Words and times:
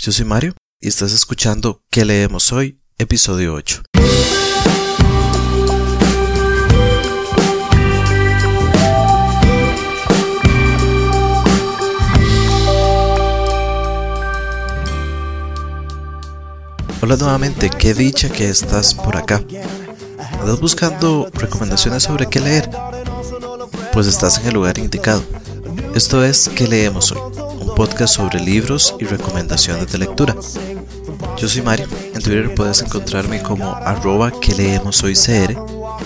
Yo 0.00 0.12
soy 0.12 0.26
Mario 0.26 0.54
y 0.80 0.86
estás 0.86 1.12
escuchando 1.12 1.82
¿Qué 1.90 2.04
leemos 2.04 2.52
hoy? 2.52 2.80
Episodio 2.98 3.54
8. 3.54 3.82
Hola 17.02 17.16
nuevamente, 17.16 17.68
qué 17.68 17.92
dicha 17.92 18.28
que 18.28 18.48
estás 18.48 18.94
por 18.94 19.16
acá. 19.16 19.42
¿Andas 20.40 20.60
buscando 20.60 21.28
recomendaciones 21.34 22.04
sobre 22.04 22.26
qué 22.26 22.38
leer? 22.38 22.70
Pues 23.92 24.06
estás 24.06 24.38
en 24.38 24.46
el 24.46 24.54
lugar 24.54 24.78
indicado. 24.78 25.24
Esto 25.94 26.24
es 26.24 26.48
¿Qué 26.54 26.66
leemos 26.66 27.12
hoy? 27.12 27.20
Un 27.60 27.74
podcast 27.74 28.14
sobre 28.14 28.40
libros 28.40 28.94
y 28.98 29.04
recomendaciones 29.04 29.90
de 29.92 29.98
lectura. 29.98 30.34
Yo 31.36 31.48
soy 31.48 31.62
Mario, 31.62 31.86
en 32.14 32.22
Twitter 32.22 32.54
puedes 32.54 32.82
encontrarme 32.82 33.42
como 33.42 33.74
arroba 33.74 34.30
que 34.40 34.54
leemos 34.54 35.02
hoy 35.02 35.14
CR. 35.14 35.56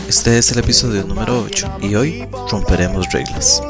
Este 0.09 0.39
es 0.39 0.51
el 0.53 0.59
episodio 0.59 1.05
número 1.05 1.43
8 1.43 1.79
y 1.83 1.95
hoy 1.95 2.29
romperemos 2.51 3.11
reglas. 3.13 3.63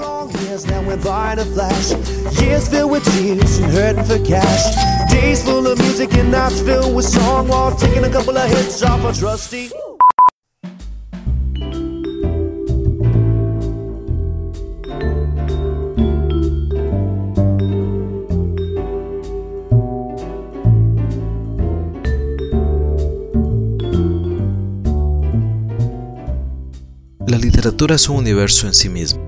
Literatura 27.62 27.94
es 27.94 28.08
un 28.08 28.16
universo 28.16 28.66
en 28.66 28.74
sí 28.74 28.88
mismo, 28.88 29.22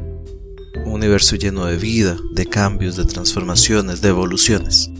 un 0.86 0.94
universo 0.94 1.36
lleno 1.36 1.66
de 1.66 1.76
vida, 1.76 2.16
de 2.32 2.46
cambios, 2.46 2.96
de 2.96 3.04
transformaciones, 3.04 4.00
de 4.00 4.08
evoluciones. 4.08 4.90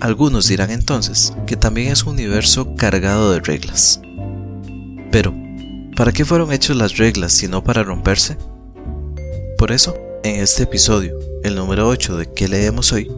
Algunos 0.00 0.48
dirán 0.48 0.70
entonces 0.70 1.34
que 1.46 1.58
también 1.58 1.92
es 1.92 2.04
un 2.04 2.14
universo 2.14 2.74
cargado 2.76 3.30
de 3.30 3.40
reglas. 3.40 4.00
Pero, 5.10 5.34
¿para 5.94 6.12
qué 6.12 6.24
fueron 6.24 6.50
hechas 6.50 6.76
las 6.76 6.96
reglas 6.96 7.32
si 7.34 7.46
no 7.46 7.62
para 7.62 7.82
romperse? 7.82 8.38
Por 9.58 9.70
eso, 9.70 9.94
en 10.24 10.40
este 10.40 10.62
episodio, 10.62 11.18
el 11.44 11.54
número 11.54 11.86
8 11.88 12.16
de 12.16 12.32
¿Qué 12.32 12.48
leemos 12.48 12.90
hoy? 12.94 13.12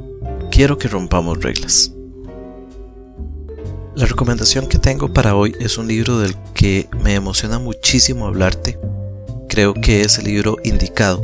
Quiero 0.51 0.79
que 0.79 0.89
rompamos 0.89 1.41
reglas. 1.41 1.93
La 3.95 4.07
recomendación 4.07 4.67
que 4.67 4.79
tengo 4.79 5.13
para 5.13 5.37
hoy 5.37 5.55
es 5.61 5.79
un 5.79 5.87
libro 5.87 6.19
del 6.19 6.35
que 6.55 6.89
me 7.05 7.15
emociona 7.15 7.61
muchísimo 7.61 8.27
hablarte. 8.27 8.81
Creo 9.53 9.75
que 9.75 10.01
es 10.01 10.17
el 10.17 10.25
libro 10.25 10.57
indicado 10.65 11.21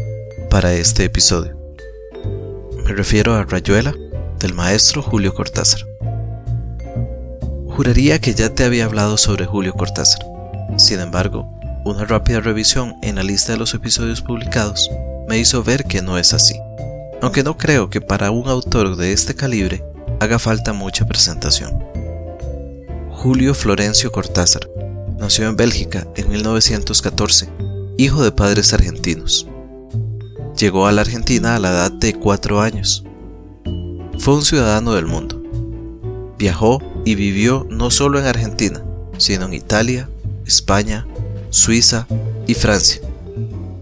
para 0.51 0.75
este 0.75 1.03
episodio. 1.03 1.57
Me 2.85 2.93
refiero 2.93 3.33
a 3.33 3.45
Rayuela 3.45 3.95
del 4.39 4.53
maestro 4.53 5.01
Julio 5.01 5.33
Cortázar. 5.33 5.81
Juraría 7.70 8.19
que 8.19 8.35
ya 8.35 8.51
te 8.51 8.65
había 8.65 8.85
hablado 8.85 9.17
sobre 9.17 9.47
Julio 9.47 9.73
Cortázar. 9.73 10.20
Sin 10.77 11.01
embargo, 11.01 11.48
una 11.87 12.05
rápida 12.05 12.41
revisión 12.41 12.97
en 13.01 13.15
la 13.15 13.23
lista 13.23 13.53
de 13.53 13.59
los 13.59 13.73
episodios 13.73 14.20
publicados 14.20 14.91
me 15.27 15.39
hizo 15.39 15.65
ver 15.65 15.85
que 15.85 16.03
no 16.03 16.19
es 16.19 16.35
así. 16.35 16.61
Aunque 17.23 17.42
no 17.42 17.57
creo 17.57 17.89
que 17.89 18.03
para 18.03 18.31
un 18.31 18.47
autor 18.47 18.97
de 18.97 19.15
este 19.15 19.35
calibre 19.35 19.83
haga 20.20 20.39
falta 20.39 20.75
mucha 20.75 21.07
presentación. 21.07 21.83
Julio 23.11 23.55
Florencio 23.55 24.13
Cortázar 24.13 24.69
nació 25.17 25.48
en 25.48 25.57
Bélgica 25.57 26.07
en 26.14 26.29
1914, 26.29 27.48
hijo 27.98 28.23
de 28.23 28.31
padres 28.31 28.73
argentinos. 28.73 29.47
Llegó 30.57 30.86
a 30.86 30.92
la 30.92 31.01
Argentina 31.01 31.57
a 31.57 31.59
la 31.59 31.70
edad 31.70 31.92
de 31.92 32.14
4 32.14 32.61
años. 32.61 33.05
Fue 34.19 34.35
un 34.35 34.45
ciudadano 34.45 34.95
del 34.95 35.07
mundo. 35.07 35.42
Viajó 36.39 36.81
y 37.05 37.17
vivió 37.17 37.67
no 37.69 37.91
solo 37.91 38.20
en 38.20 38.27
Argentina, 38.27 38.85
sino 39.19 39.47
en 39.47 39.55
Italia, 39.55 40.08
España, 40.47 41.07
Suiza 41.51 42.07
y 42.47 42.55
Francia, 42.55 43.03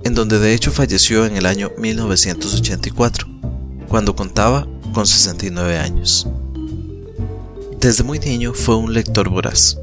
en 0.03 0.15
donde 0.15 0.39
de 0.39 0.55
hecho 0.55 0.73
falleció 0.73 1.27
en 1.27 1.37
el 1.37 1.45
año 1.45 1.73
1984, 1.77 3.29
cuando 3.87 4.17
contaba 4.17 4.67
con 4.95 5.07
69 5.07 5.79
años. 5.79 6.27
Desde 7.79 8.03
muy 8.03 8.19
niño 8.19 8.55
fue 8.55 8.77
un 8.77 8.95
lector 8.95 9.29
voraz, 9.29 9.77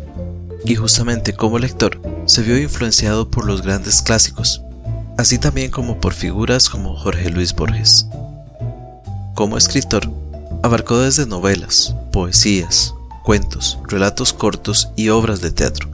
y 0.65 0.75
justamente 0.75 1.33
como 1.33 1.59
lector 1.59 1.99
se 2.25 2.41
vio 2.41 2.57
influenciado 2.57 3.29
por 3.29 3.45
los 3.45 3.61
grandes 3.61 4.01
clásicos, 4.01 4.61
así 5.17 5.37
también 5.37 5.71
como 5.71 5.99
por 5.99 6.13
figuras 6.13 6.69
como 6.69 6.95
Jorge 6.95 7.29
Luis 7.29 7.53
Borges. 7.53 8.07
Como 9.35 9.57
escritor, 9.57 10.09
abarcó 10.61 10.99
desde 10.99 11.25
novelas, 11.25 11.95
poesías, 12.11 12.93
cuentos, 13.23 13.79
relatos 13.87 14.33
cortos 14.33 14.89
y 14.95 15.09
obras 15.09 15.41
de 15.41 15.51
teatro, 15.51 15.89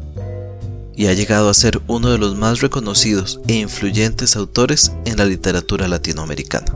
y 0.96 1.07
ha 1.07 1.13
llegado 1.13 1.50
a 1.50 1.53
ser 1.53 1.81
uno 1.88 2.09
de 2.09 2.18
los 2.18 2.36
más 2.36 2.59
reconocidos 2.59 3.40
e 3.47 3.56
influyentes 3.56 4.36
autores 4.36 4.91
en 5.06 5.18
la 5.18 5.25
literatura 5.25 5.88
latinoamericana. 5.88 6.75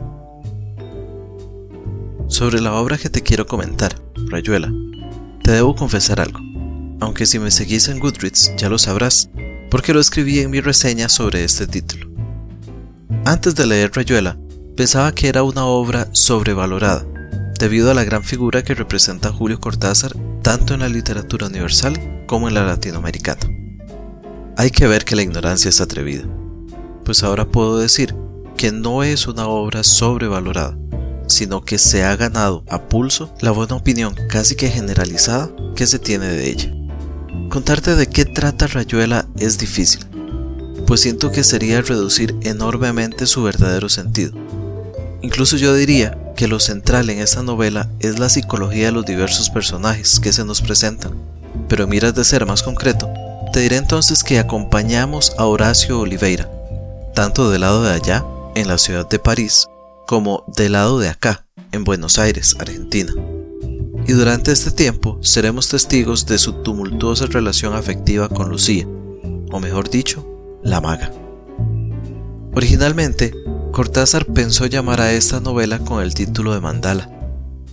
Sobre 2.28 2.60
la 2.60 2.72
obra 2.72 2.96
que 2.96 3.10
te 3.10 3.22
quiero 3.22 3.46
comentar, 3.46 3.94
Rayuela, 4.28 4.72
te 5.42 5.52
debo 5.52 5.76
confesar 5.76 6.20
algo, 6.20 6.40
aunque 7.04 7.26
si 7.26 7.38
me 7.38 7.50
seguís 7.50 7.88
en 7.88 7.98
Goodreads 7.98 8.54
ya 8.56 8.68
lo 8.68 8.78
sabrás, 8.78 9.30
porque 9.70 9.94
lo 9.94 10.00
escribí 10.00 10.40
en 10.40 10.50
mi 10.50 10.60
reseña 10.60 11.08
sobre 11.08 11.44
este 11.44 11.66
título. 11.66 12.10
Antes 13.24 13.54
de 13.54 13.66
leer 13.66 13.92
Rayuela, 13.94 14.38
pensaba 14.76 15.12
que 15.12 15.28
era 15.28 15.42
una 15.42 15.66
obra 15.66 16.08
sobrevalorada, 16.12 17.06
debido 17.58 17.90
a 17.90 17.94
la 17.94 18.04
gran 18.04 18.24
figura 18.24 18.62
que 18.62 18.74
representa 18.74 19.32
Julio 19.32 19.60
Cortázar 19.60 20.12
tanto 20.42 20.74
en 20.74 20.80
la 20.80 20.88
literatura 20.88 21.46
universal 21.46 22.24
como 22.26 22.48
en 22.48 22.54
la 22.54 22.64
latinoamericana. 22.64 23.40
Hay 24.56 24.70
que 24.70 24.86
ver 24.86 25.04
que 25.04 25.16
la 25.16 25.22
ignorancia 25.22 25.68
es 25.68 25.80
atrevida, 25.80 26.24
pues 27.04 27.22
ahora 27.22 27.46
puedo 27.46 27.78
decir 27.78 28.14
que 28.56 28.72
no 28.72 29.02
es 29.02 29.26
una 29.26 29.46
obra 29.46 29.82
sobrevalorada, 29.84 30.78
sino 31.26 31.64
que 31.64 31.78
se 31.78 32.04
ha 32.04 32.14
ganado 32.16 32.64
a 32.68 32.88
pulso 32.88 33.34
la 33.40 33.50
buena 33.50 33.76
opinión 33.76 34.14
casi 34.28 34.54
que 34.54 34.68
generalizada 34.68 35.50
que 35.74 35.86
se 35.86 35.98
tiene 35.98 36.28
de 36.28 36.50
ella. 36.50 36.83
Contarte 37.54 37.94
de 37.94 38.08
qué 38.08 38.24
trata 38.24 38.66
Rayuela 38.66 39.26
es 39.38 39.58
difícil, 39.58 40.04
pues 40.88 41.02
siento 41.02 41.30
que 41.30 41.44
sería 41.44 41.82
reducir 41.82 42.34
enormemente 42.42 43.26
su 43.26 43.44
verdadero 43.44 43.88
sentido. 43.88 44.32
Incluso 45.22 45.56
yo 45.56 45.72
diría 45.72 46.18
que 46.34 46.48
lo 46.48 46.58
central 46.58 47.10
en 47.10 47.20
esta 47.20 47.44
novela 47.44 47.88
es 48.00 48.18
la 48.18 48.28
psicología 48.28 48.86
de 48.86 48.90
los 48.90 49.06
diversos 49.06 49.50
personajes 49.50 50.18
que 50.18 50.32
se 50.32 50.44
nos 50.44 50.62
presentan, 50.62 51.12
pero 51.68 51.86
miras 51.86 52.16
de 52.16 52.24
ser 52.24 52.44
más 52.44 52.64
concreto, 52.64 53.08
te 53.52 53.60
diré 53.60 53.76
entonces 53.76 54.24
que 54.24 54.40
acompañamos 54.40 55.32
a 55.38 55.44
Horacio 55.44 56.00
Oliveira, 56.00 56.50
tanto 57.14 57.52
del 57.52 57.60
lado 57.60 57.84
de 57.84 57.92
allá, 57.92 58.24
en 58.56 58.66
la 58.66 58.78
ciudad 58.78 59.08
de 59.08 59.20
París, 59.20 59.68
como 60.08 60.42
del 60.56 60.72
lado 60.72 60.98
de 60.98 61.08
acá, 61.08 61.46
en 61.70 61.84
Buenos 61.84 62.18
Aires, 62.18 62.56
Argentina. 62.58 63.12
Y 64.06 64.12
durante 64.12 64.52
este 64.52 64.70
tiempo 64.70 65.18
seremos 65.22 65.68
testigos 65.68 66.26
de 66.26 66.38
su 66.38 66.62
tumultuosa 66.62 67.26
relación 67.26 67.74
afectiva 67.74 68.28
con 68.28 68.50
Lucía, 68.50 68.86
o 69.50 69.60
mejor 69.60 69.88
dicho, 69.88 70.26
la 70.62 70.80
maga. 70.80 71.10
Originalmente, 72.54 73.32
Cortázar 73.72 74.26
pensó 74.26 74.66
llamar 74.66 75.00
a 75.00 75.12
esta 75.12 75.40
novela 75.40 75.78
con 75.78 76.02
el 76.02 76.14
título 76.14 76.54
de 76.54 76.60
Mandala. 76.60 77.10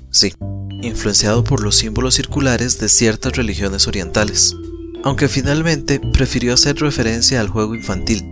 Sí, 0.10 0.34
influenciado 0.82 1.44
por 1.44 1.62
los 1.62 1.76
símbolos 1.76 2.16
circulares 2.16 2.80
de 2.80 2.90
ciertas 2.90 3.36
religiones 3.36 3.88
orientales, 3.88 4.56
aunque 5.04 5.28
finalmente 5.28 6.00
prefirió 6.14 6.54
hacer 6.54 6.78
referencia 6.78 7.40
al 7.42 7.50
juego 7.50 7.76
infantil, 7.76 8.24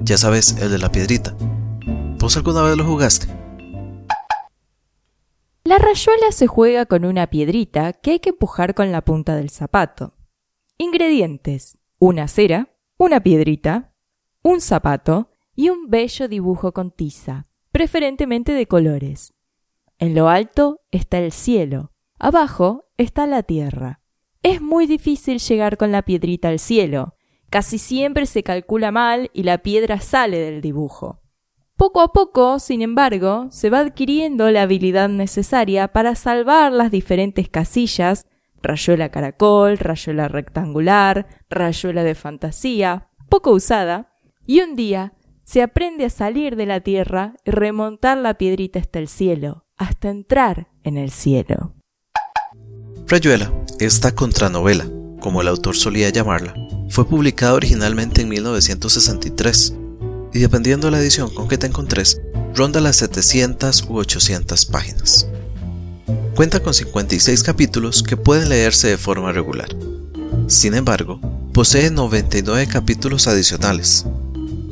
ya 0.00 0.18
sabes, 0.18 0.56
el 0.60 0.70
de 0.70 0.78
la 0.78 0.90
piedrita. 0.90 1.36
¿Vos 2.18 2.36
alguna 2.36 2.62
vez 2.62 2.76
lo 2.76 2.84
jugaste? 2.84 3.28
La 5.74 5.78
rayuela 5.78 6.30
se 6.30 6.46
juega 6.46 6.86
con 6.86 7.04
una 7.04 7.26
piedrita 7.26 7.94
que 7.94 8.12
hay 8.12 8.20
que 8.20 8.28
empujar 8.28 8.74
con 8.76 8.92
la 8.92 9.00
punta 9.00 9.34
del 9.34 9.50
zapato. 9.50 10.14
Ingredientes: 10.78 11.78
una 11.98 12.28
cera, 12.28 12.68
una 12.96 13.18
piedrita, 13.18 13.92
un 14.40 14.60
zapato 14.60 15.32
y 15.56 15.70
un 15.70 15.90
bello 15.90 16.28
dibujo 16.28 16.70
con 16.70 16.92
tiza, 16.92 17.46
preferentemente 17.72 18.52
de 18.52 18.68
colores. 18.68 19.34
En 19.98 20.14
lo 20.14 20.28
alto 20.28 20.80
está 20.92 21.18
el 21.18 21.32
cielo, 21.32 21.90
abajo 22.20 22.84
está 22.96 23.26
la 23.26 23.42
tierra. 23.42 24.00
Es 24.44 24.62
muy 24.62 24.86
difícil 24.86 25.40
llegar 25.40 25.76
con 25.76 25.90
la 25.90 26.02
piedrita 26.02 26.50
al 26.50 26.60
cielo. 26.60 27.16
Casi 27.50 27.78
siempre 27.78 28.26
se 28.26 28.44
calcula 28.44 28.92
mal 28.92 29.28
y 29.34 29.42
la 29.42 29.58
piedra 29.58 29.98
sale 29.98 30.38
del 30.38 30.60
dibujo. 30.60 31.23
Poco 31.76 32.00
a 32.00 32.12
poco, 32.12 32.60
sin 32.60 32.82
embargo, 32.82 33.48
se 33.50 33.68
va 33.68 33.80
adquiriendo 33.80 34.48
la 34.52 34.62
habilidad 34.62 35.08
necesaria 35.08 35.88
para 35.88 36.14
salvar 36.14 36.70
las 36.70 36.92
diferentes 36.92 37.48
casillas, 37.48 38.26
rayuela 38.62 39.08
caracol, 39.08 39.78
rayuela 39.78 40.28
rectangular, 40.28 41.26
rayuela 41.50 42.04
de 42.04 42.14
fantasía, 42.14 43.08
poco 43.28 43.50
usada, 43.50 44.12
y 44.46 44.60
un 44.60 44.76
día 44.76 45.14
se 45.42 45.62
aprende 45.62 46.04
a 46.04 46.10
salir 46.10 46.54
de 46.54 46.66
la 46.66 46.80
tierra 46.80 47.34
y 47.44 47.50
remontar 47.50 48.18
la 48.18 48.34
piedrita 48.34 48.78
hasta 48.78 49.00
el 49.00 49.08
cielo, 49.08 49.66
hasta 49.76 50.10
entrar 50.10 50.68
en 50.84 50.96
el 50.96 51.10
cielo. 51.10 51.74
Rayuela, 53.08 53.52
esta 53.80 54.14
contranovela, 54.14 54.86
como 55.18 55.42
el 55.42 55.48
autor 55.48 55.74
solía 55.74 56.08
llamarla, 56.10 56.54
fue 56.88 57.04
publicada 57.04 57.54
originalmente 57.54 58.22
en 58.22 58.28
1963 58.28 59.78
y 60.34 60.40
dependiendo 60.40 60.88
de 60.88 60.90
la 60.90 61.00
edición 61.00 61.32
con 61.32 61.48
que 61.48 61.56
te 61.56 61.68
encontres, 61.68 62.20
ronda 62.54 62.80
las 62.80 62.96
700 62.96 63.84
u 63.88 63.98
800 63.98 64.66
páginas. 64.66 65.28
Cuenta 66.34 66.60
con 66.60 66.74
56 66.74 67.42
capítulos 67.44 68.02
que 68.02 68.16
pueden 68.16 68.48
leerse 68.48 68.88
de 68.88 68.98
forma 68.98 69.32
regular. 69.32 69.68
Sin 70.48 70.74
embargo, 70.74 71.20
posee 71.52 71.90
99 71.90 72.66
capítulos 72.66 73.28
adicionales, 73.28 74.04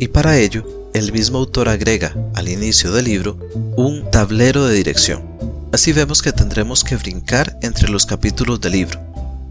y 0.00 0.08
para 0.08 0.36
ello, 0.36 0.90
el 0.94 1.12
mismo 1.12 1.38
autor 1.38 1.68
agrega 1.68 2.12
al 2.34 2.48
inicio 2.48 2.90
del 2.90 3.04
libro 3.04 3.38
un 3.76 4.10
tablero 4.10 4.66
de 4.66 4.74
dirección. 4.74 5.22
Así 5.72 5.92
vemos 5.92 6.20
que 6.20 6.32
tendremos 6.32 6.82
que 6.82 6.96
brincar 6.96 7.56
entre 7.62 7.88
los 7.88 8.04
capítulos 8.04 8.60
del 8.60 8.72
libro, 8.72 9.00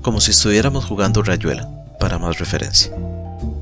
como 0.02 0.20
si 0.20 0.32
estuviéramos 0.32 0.84
jugando 0.86 1.24
rayuela, 1.24 1.70
para 2.00 2.20
más 2.20 2.38
referencia. 2.38 2.92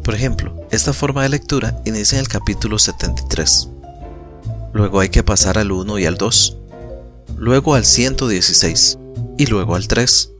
Por 0.03 0.15
ejemplo, 0.15 0.55
esta 0.71 0.93
forma 0.93 1.23
de 1.23 1.29
lectura 1.29 1.81
inicia 1.85 2.17
en 2.17 2.21
el 2.21 2.27
capítulo 2.27 2.79
73. 2.79 3.69
Luego 4.73 4.99
hay 4.99 5.09
que 5.09 5.23
pasar 5.23 5.57
al 5.57 5.71
1 5.71 5.99
y 5.99 6.05
al 6.05 6.17
2, 6.17 6.57
luego 7.37 7.75
al 7.75 7.85
116 7.85 8.97
y 9.37 9.45
luego 9.47 9.75
al 9.75 9.87
3, 9.87 10.31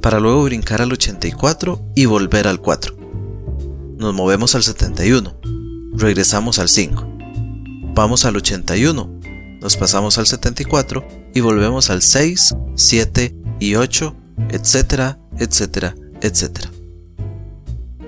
para 0.00 0.20
luego 0.20 0.44
brincar 0.44 0.82
al 0.82 0.92
84 0.92 1.80
y 1.94 2.06
volver 2.06 2.46
al 2.46 2.60
4. 2.60 2.96
Nos 3.98 4.14
movemos 4.14 4.54
al 4.54 4.62
71, 4.62 5.36
regresamos 5.94 6.58
al 6.58 6.68
5. 6.68 7.06
Vamos 7.94 8.24
al 8.24 8.36
81, 8.36 9.20
nos 9.60 9.76
pasamos 9.76 10.16
al 10.18 10.26
74 10.26 11.06
y 11.34 11.40
volvemos 11.40 11.90
al 11.90 12.02
6, 12.02 12.54
7 12.76 13.36
y 13.58 13.74
8, 13.74 14.16
etcétera, 14.50 15.18
etcétera, 15.38 15.94
etcétera. 16.22 16.70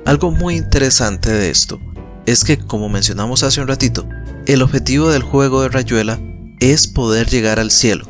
Algo 0.05 0.33
muy 0.33 0.57
interesante 0.57 1.31
de 1.31 1.51
esto 1.51 1.81
es 2.27 2.43
que, 2.45 2.59
como 2.59 2.89
mencionamos 2.89 3.45
hace 3.45 3.61
un 3.61 3.69
ratito, 3.69 4.09
el 4.47 4.63
objetivo 4.63 5.11
del 5.11 5.23
juego 5.23 5.63
de 5.63 5.69
Rayuela 5.69 6.21
es 6.59 6.89
poder 6.89 7.29
llegar 7.29 7.61
al 7.61 7.71
cielo, 7.71 8.07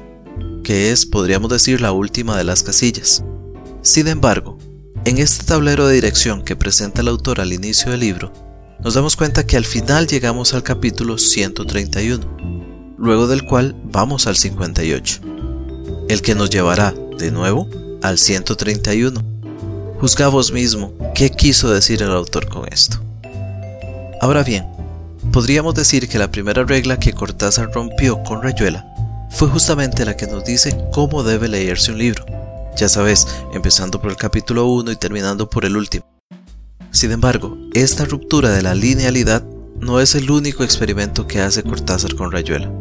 que 0.64 0.90
es, 0.90 1.04
podríamos 1.04 1.50
decir, 1.50 1.82
la 1.82 1.92
última 1.92 2.36
de 2.38 2.44
las 2.44 2.62
casillas. 2.62 3.22
Sin 3.82 4.08
embargo, 4.08 4.58
en 5.04 5.18
este 5.18 5.44
tablero 5.44 5.86
de 5.86 5.94
dirección 5.94 6.42
que 6.42 6.56
presenta 6.56 7.02
el 7.02 7.08
autor 7.08 7.40
al 7.40 7.52
inicio 7.52 7.90
del 7.90 8.00
libro, 8.00 8.32
nos 8.82 8.94
damos 8.94 9.14
cuenta 9.14 9.46
que 9.46 9.58
al 9.58 9.66
final 9.66 10.06
llegamos 10.06 10.54
al 10.54 10.62
capítulo 10.62 11.18
131, 11.18 12.94
luego 12.96 13.26
del 13.26 13.44
cual 13.44 13.76
vamos 13.84 14.26
al 14.26 14.36
58, 14.36 15.20
el 16.08 16.22
que 16.22 16.34
nos 16.34 16.48
llevará, 16.48 16.94
de 17.18 17.30
nuevo, 17.30 17.68
al 18.00 18.16
131 18.18 19.31
Juzga 20.02 20.26
vos 20.26 20.50
mismo 20.50 20.92
qué 21.14 21.30
quiso 21.30 21.72
decir 21.72 22.02
el 22.02 22.10
autor 22.10 22.48
con 22.48 22.66
esto. 22.72 22.98
Ahora 24.20 24.42
bien, 24.42 24.66
podríamos 25.32 25.76
decir 25.76 26.08
que 26.08 26.18
la 26.18 26.28
primera 26.28 26.64
regla 26.64 26.98
que 26.98 27.12
Cortázar 27.12 27.70
rompió 27.72 28.20
con 28.24 28.42
Rayuela 28.42 28.84
fue 29.30 29.46
justamente 29.46 30.04
la 30.04 30.16
que 30.16 30.26
nos 30.26 30.44
dice 30.44 30.76
cómo 30.92 31.22
debe 31.22 31.46
leerse 31.46 31.92
un 31.92 31.98
libro, 31.98 32.26
ya 32.76 32.88
sabes, 32.88 33.28
empezando 33.54 34.02
por 34.02 34.10
el 34.10 34.16
capítulo 34.16 34.66
1 34.66 34.90
y 34.90 34.96
terminando 34.96 35.48
por 35.48 35.64
el 35.64 35.76
último. 35.76 36.04
Sin 36.90 37.12
embargo, 37.12 37.56
esta 37.72 38.04
ruptura 38.04 38.50
de 38.50 38.62
la 38.62 38.74
linealidad 38.74 39.44
no 39.78 40.00
es 40.00 40.16
el 40.16 40.32
único 40.32 40.64
experimento 40.64 41.28
que 41.28 41.42
hace 41.42 41.62
Cortázar 41.62 42.16
con 42.16 42.32
Rayuela, 42.32 42.72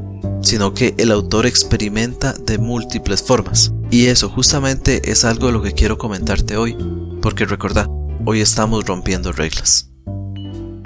sino 0.41 0.73
que 0.73 0.95
el 0.97 1.11
autor 1.11 1.45
experimenta 1.45 2.33
de 2.33 2.57
múltiples 2.57 3.21
formas, 3.21 3.71
y 3.89 4.07
eso 4.07 4.29
justamente 4.29 5.11
es 5.11 5.25
algo 5.25 5.47
de 5.47 5.53
lo 5.53 5.61
que 5.61 5.73
quiero 5.73 5.97
comentarte 5.97 6.57
hoy, 6.57 6.77
porque 7.21 7.45
recordá, 7.45 7.89
hoy 8.25 8.41
estamos 8.41 8.85
rompiendo 8.85 9.31
reglas. 9.31 9.91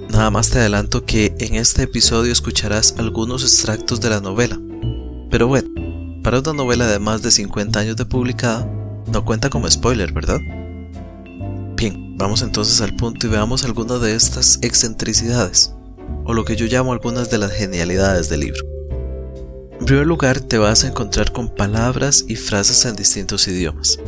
Nada 0.09 0.31
más 0.31 0.49
te 0.49 0.59
adelanto 0.59 1.05
que 1.05 1.35
en 1.39 1.55
este 1.55 1.83
episodio 1.83 2.31
escucharás 2.31 2.95
algunos 2.97 3.43
extractos 3.43 3.99
de 3.99 4.09
la 4.09 4.21
novela. 4.21 4.59
Pero 5.29 5.47
bueno, 5.47 5.69
para 6.23 6.39
una 6.39 6.53
novela 6.53 6.87
de 6.87 6.99
más 6.99 7.21
de 7.21 7.31
50 7.31 7.79
años 7.79 7.95
de 7.97 8.05
publicada, 8.05 8.65
no 9.11 9.25
cuenta 9.25 9.49
como 9.49 9.69
spoiler, 9.69 10.13
¿verdad? 10.13 10.39
Bien, 11.75 12.15
vamos 12.17 12.41
entonces 12.41 12.79
al 12.81 12.95
punto 12.95 13.27
y 13.27 13.29
veamos 13.29 13.65
algunas 13.65 13.99
de 13.99 14.15
estas 14.15 14.59
excentricidades, 14.61 15.73
o 16.23 16.33
lo 16.33 16.45
que 16.45 16.55
yo 16.55 16.65
llamo 16.65 16.93
algunas 16.93 17.29
de 17.29 17.37
las 17.37 17.51
genialidades 17.51 18.29
del 18.29 18.39
libro. 18.41 18.74
En 19.79 19.85
primer 19.85 20.07
lugar, 20.07 20.39
te 20.39 20.57
vas 20.57 20.83
a 20.83 20.87
encontrar 20.87 21.31
con 21.31 21.49
palabras 21.49 22.25
y 22.27 22.35
frases 22.35 22.85
en 22.85 22.95
distintos 22.95 23.47
idiomas. 23.47 23.99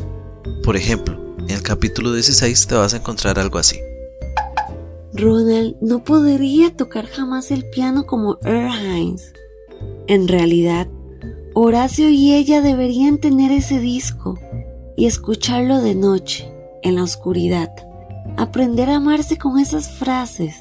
Por 0.64 0.76
ejemplo, 0.76 1.36
en 1.40 1.52
el 1.52 1.62
capítulo 1.62 2.14
16 2.14 2.68
te 2.68 2.76
vas 2.76 2.94
a 2.94 2.98
encontrar 2.98 3.38
algo 3.38 3.60
así. 3.60 3.78
Ronald 5.14 5.76
no 5.82 6.04
podría 6.04 6.76
tocar 6.76 7.08
jamás 7.08 7.52
el 7.52 7.70
piano 7.70 8.06
como 8.06 8.38
Earl 8.44 8.72
Hines. 8.72 9.34
En 10.08 10.28
realidad, 10.28 10.88
Horacio 11.54 12.10
y 12.10 12.34
ella 12.34 12.62
deberían 12.62 13.18
tener 13.18 13.52
ese 13.52 13.80
disco 13.80 14.40
y 14.96 15.06
escucharlo 15.06 15.82
de 15.82 15.96
noche, 15.96 16.52
en 16.82 16.96
la 16.96 17.04
oscuridad. 17.04 17.72
Aprender 18.38 18.90
a 18.90 18.98
amarse 18.98 19.38
con 19.38 19.60
esas 19.60 19.90
frases, 19.90 20.56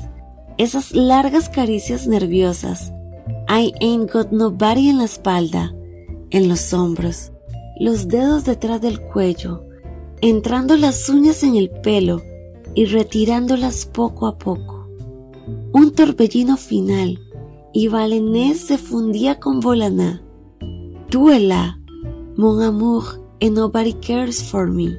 esas 0.56 0.92
largas 0.92 1.48
caricias 1.48 2.06
nerviosas. 2.06 2.92
I 3.48 3.72
ain't 3.80 4.10
got 4.12 4.32
nobody 4.32 4.88
en 4.88 4.98
la 4.98 5.04
espalda, 5.04 5.72
en 6.30 6.48
los 6.48 6.72
hombros, 6.72 7.30
los 7.78 8.08
dedos 8.08 8.44
detrás 8.44 8.80
del 8.80 9.00
cuello, 9.00 9.64
entrando 10.20 10.76
las 10.76 11.08
uñas 11.08 11.44
en 11.44 11.54
el 11.54 11.70
pelo 11.70 12.22
y 12.74 12.86
retirándolas 12.86 13.86
poco 13.86 14.26
a 14.26 14.36
poco. 14.36 14.88
Un 15.72 15.92
torbellino 15.92 16.56
final 16.56 17.20
y 17.72 17.88
Valenés 17.88 18.60
se 18.60 18.78
fundía 18.78 19.38
con 19.38 19.60
Volaná. 19.60 20.22
Duela, 21.10 21.78
mon 22.36 22.62
amour, 22.62 23.04
and 23.40 23.56
nobody 23.56 23.92
cares 23.92 24.42
for 24.42 24.68
me. 24.68 24.98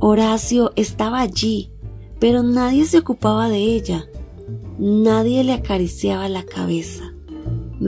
Horacio 0.00 0.72
estaba 0.74 1.20
allí, 1.20 1.70
pero 2.18 2.42
nadie 2.42 2.86
se 2.86 2.98
ocupaba 2.98 3.48
de 3.48 3.58
ella. 3.58 4.08
Nadie 4.78 5.44
le 5.44 5.52
acariciaba 5.52 6.28
la 6.28 6.42
cabeza. 6.42 7.11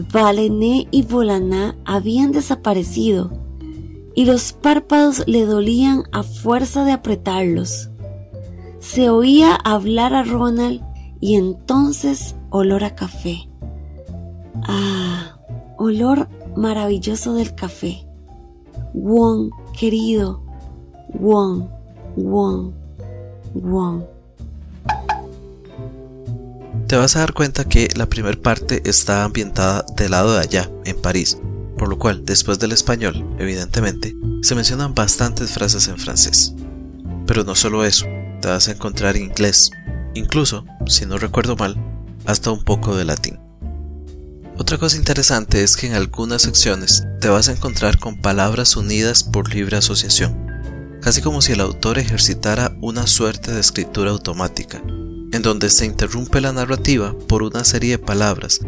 Valené 0.02 0.88
y 0.90 1.02
Volaná 1.02 1.76
habían 1.84 2.32
desaparecido 2.32 3.30
y 4.16 4.24
los 4.24 4.52
párpados 4.52 5.22
le 5.28 5.46
dolían 5.46 6.04
a 6.10 6.24
fuerza 6.24 6.84
de 6.84 6.92
apretarlos. 6.92 7.90
Se 8.80 9.08
oía 9.08 9.54
hablar 9.54 10.14
a 10.14 10.24
Ronald 10.24 10.82
y 11.20 11.36
entonces 11.36 12.34
olor 12.50 12.82
a 12.82 12.96
café. 12.96 13.48
Ah, 14.66 15.38
olor 15.78 16.28
maravilloso 16.56 17.34
del 17.34 17.54
café. 17.54 18.06
Wong, 18.94 19.50
querido. 19.78 20.42
Wong, 21.20 21.68
Wong, 22.16 22.72
Wong. 23.54 24.02
Te 26.86 26.96
vas 26.96 27.16
a 27.16 27.20
dar 27.20 27.32
cuenta 27.32 27.64
que 27.64 27.88
la 27.96 28.06
primera 28.06 28.38
parte 28.40 28.82
está 28.84 29.24
ambientada 29.24 29.86
del 29.96 30.10
lado 30.10 30.34
de 30.34 30.40
allá, 30.40 30.70
en 30.84 31.00
París, 31.00 31.38
por 31.78 31.88
lo 31.88 31.98
cual, 31.98 32.26
después 32.26 32.58
del 32.58 32.72
español, 32.72 33.26
evidentemente, 33.38 34.14
se 34.42 34.54
mencionan 34.54 34.94
bastantes 34.94 35.50
frases 35.50 35.88
en 35.88 35.98
francés. 35.98 36.52
Pero 37.26 37.42
no 37.42 37.54
solo 37.54 37.86
eso, 37.86 38.04
te 38.42 38.48
vas 38.48 38.68
a 38.68 38.72
encontrar 38.72 39.16
inglés, 39.16 39.70
incluso, 40.14 40.66
si 40.86 41.06
no 41.06 41.16
recuerdo 41.16 41.56
mal, 41.56 41.74
hasta 42.26 42.50
un 42.50 42.62
poco 42.62 42.94
de 42.94 43.06
latín. 43.06 43.38
Otra 44.58 44.76
cosa 44.76 44.98
interesante 44.98 45.64
es 45.64 45.78
que 45.78 45.86
en 45.86 45.94
algunas 45.94 46.42
secciones 46.42 47.04
te 47.18 47.28
vas 47.28 47.48
a 47.48 47.52
encontrar 47.52 47.98
con 47.98 48.20
palabras 48.20 48.76
unidas 48.76 49.24
por 49.24 49.52
libre 49.52 49.78
asociación, 49.78 50.46
casi 51.00 51.22
como 51.22 51.40
si 51.40 51.52
el 51.52 51.60
autor 51.60 51.98
ejercitara 51.98 52.76
una 52.82 53.06
suerte 53.06 53.52
de 53.52 53.60
escritura 53.60 54.10
automática, 54.10 54.82
en 55.34 55.42
donde 55.42 55.68
se 55.68 55.84
interrumpe 55.84 56.40
la 56.40 56.52
narrativa 56.52 57.14
por 57.28 57.42
una 57.42 57.64
serie 57.64 57.92
de 57.92 57.98
palabras 57.98 58.60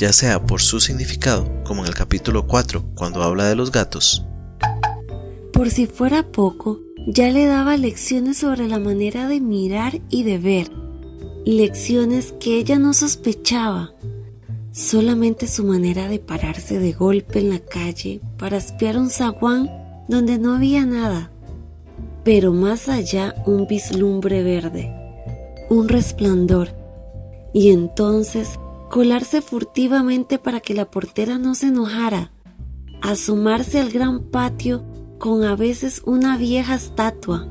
ya 0.00 0.14
sea 0.14 0.46
por 0.46 0.62
su 0.62 0.80
significado, 0.80 1.46
como 1.62 1.82
en 1.82 1.88
el 1.88 1.94
capítulo 1.94 2.46
4, 2.46 2.82
cuando 2.94 3.22
habla 3.22 3.46
de 3.46 3.54
los 3.54 3.70
gatos. 3.70 4.24
Por 5.52 5.70
si 5.70 5.86
fuera 5.86 6.22
poco, 6.22 6.80
ya 7.06 7.30
le 7.30 7.44
daba 7.44 7.76
lecciones 7.76 8.38
sobre 8.38 8.66
la 8.66 8.78
manera 8.78 9.28
de 9.28 9.40
mirar 9.40 10.00
y 10.08 10.22
de 10.22 10.38
ver, 10.38 10.70
lecciones 11.44 12.32
que 12.40 12.56
ella 12.56 12.78
no 12.78 12.94
sospechaba. 12.94 13.92
solamente 14.72 15.48
su 15.48 15.64
manera 15.64 16.08
de 16.08 16.20
pararse 16.20 16.78
de 16.78 16.92
golpe 16.92 17.40
en 17.40 17.50
la 17.50 17.58
calle 17.58 18.20
para 18.38 18.56
espiar 18.56 18.96
un 18.96 19.10
zaguán 19.10 19.68
donde 20.08 20.38
no 20.38 20.54
había 20.54 20.86
nada, 20.86 21.32
pero 22.24 22.52
más 22.52 22.88
allá 22.88 23.34
un 23.46 23.66
vislumbre 23.66 24.44
verde, 24.44 24.94
un 25.70 25.88
resplandor, 25.88 26.68
y 27.54 27.70
entonces 27.70 28.58
colarse 28.90 29.40
furtivamente 29.40 30.38
para 30.38 30.60
que 30.60 30.74
la 30.74 30.90
portera 30.90 31.38
no 31.38 31.54
se 31.54 31.68
enojara, 31.68 32.32
asomarse 33.00 33.78
al 33.78 33.90
gran 33.90 34.24
patio 34.30 34.82
con 35.18 35.44
a 35.44 35.54
veces 35.54 36.02
una 36.04 36.36
vieja 36.36 36.74
estatua, 36.74 37.46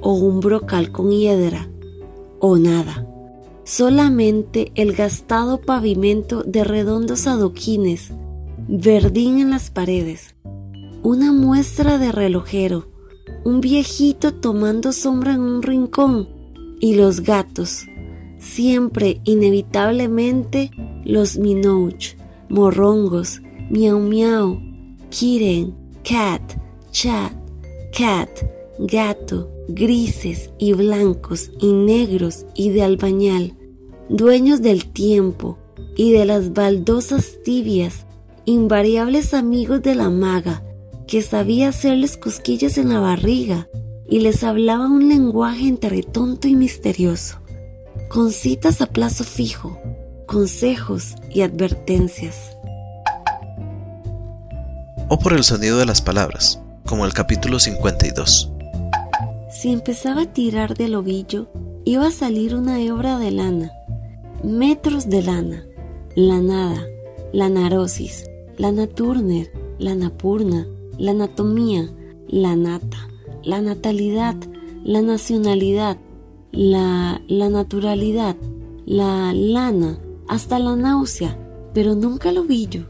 o 0.00 0.14
un 0.14 0.40
brocal 0.40 0.90
con 0.90 1.12
hiedra, 1.12 1.70
o 2.40 2.58
nada. 2.58 3.06
Solamente 3.62 4.72
el 4.74 4.92
gastado 4.92 5.60
pavimento 5.60 6.42
de 6.42 6.64
redondos 6.64 7.28
adoquines, 7.28 8.10
verdín 8.66 9.38
en 9.38 9.50
las 9.50 9.70
paredes, 9.70 10.34
una 11.04 11.32
muestra 11.32 11.98
de 11.98 12.10
relojero, 12.10 12.88
un 13.44 13.60
viejito 13.60 14.34
tomando 14.34 14.92
sombra 14.92 15.34
en 15.34 15.42
un 15.42 15.62
rincón 15.62 16.41
y 16.82 16.96
los 16.96 17.20
gatos, 17.20 17.86
siempre 18.38 19.20
inevitablemente 19.22 20.72
los 21.04 21.38
minouch, 21.38 22.16
morrongos, 22.48 23.40
miau 23.70 24.00
miau, 24.00 24.60
kiren, 25.08 25.74
cat, 26.02 26.42
chat, 26.90 27.32
cat, 27.96 28.28
gato, 28.80 29.48
grises 29.68 30.50
y 30.58 30.72
blancos 30.72 31.52
y 31.60 31.72
negros 31.72 32.46
y 32.56 32.70
de 32.70 32.82
albañal, 32.82 33.56
dueños 34.08 34.60
del 34.60 34.86
tiempo 34.86 35.58
y 35.96 36.10
de 36.10 36.24
las 36.24 36.52
baldosas 36.52 37.38
tibias, 37.44 38.06
invariables 38.44 39.34
amigos 39.34 39.82
de 39.82 39.94
la 39.94 40.10
maga, 40.10 40.64
que 41.06 41.22
sabía 41.22 41.68
hacerles 41.68 42.16
cosquillas 42.16 42.76
en 42.76 42.88
la 42.88 42.98
barriga 42.98 43.68
y 44.12 44.20
les 44.20 44.44
hablaba 44.44 44.88
un 44.88 45.08
lenguaje 45.08 45.66
entre 45.66 46.02
tonto 46.02 46.46
y 46.46 46.54
misterioso, 46.54 47.38
con 48.10 48.30
citas 48.30 48.82
a 48.82 48.86
plazo 48.86 49.24
fijo, 49.24 49.80
consejos 50.26 51.14
y 51.30 51.40
advertencias. 51.40 52.54
O 55.08 55.18
por 55.18 55.32
el 55.32 55.44
sonido 55.44 55.78
de 55.78 55.86
las 55.86 56.02
palabras, 56.02 56.60
como 56.84 57.06
el 57.06 57.14
capítulo 57.14 57.58
52. 57.58 58.52
Si 59.50 59.72
empezaba 59.72 60.24
a 60.24 60.32
tirar 60.34 60.76
del 60.76 60.94
ovillo, 60.94 61.50
iba 61.86 62.08
a 62.08 62.12
salir 62.12 62.54
una 62.54 62.82
hebra 62.82 63.18
de 63.18 63.30
lana, 63.30 63.72
metros 64.44 65.08
de 65.08 65.22
lana, 65.22 65.64
lanada, 66.16 66.84
lanarosis, 67.32 68.26
lana 68.58 68.86
turner, 68.88 69.50
lana 69.78 70.10
purna, 70.10 70.66
la 70.98 71.12
anatomía, 71.12 71.88
la 73.44 73.60
nata, 73.60 73.92
la 73.92 73.96
natalidad, 74.02 74.36
la 74.84 75.02
nacionalidad, 75.02 75.96
la, 76.52 77.20
la 77.28 77.48
naturalidad, 77.48 78.36
la 78.86 79.32
lana, 79.32 79.98
hasta 80.28 80.58
la 80.58 80.76
náusea, 80.76 81.38
pero 81.74 81.94
nunca 81.94 82.30
el 82.30 82.38
ovillo. 82.38 82.86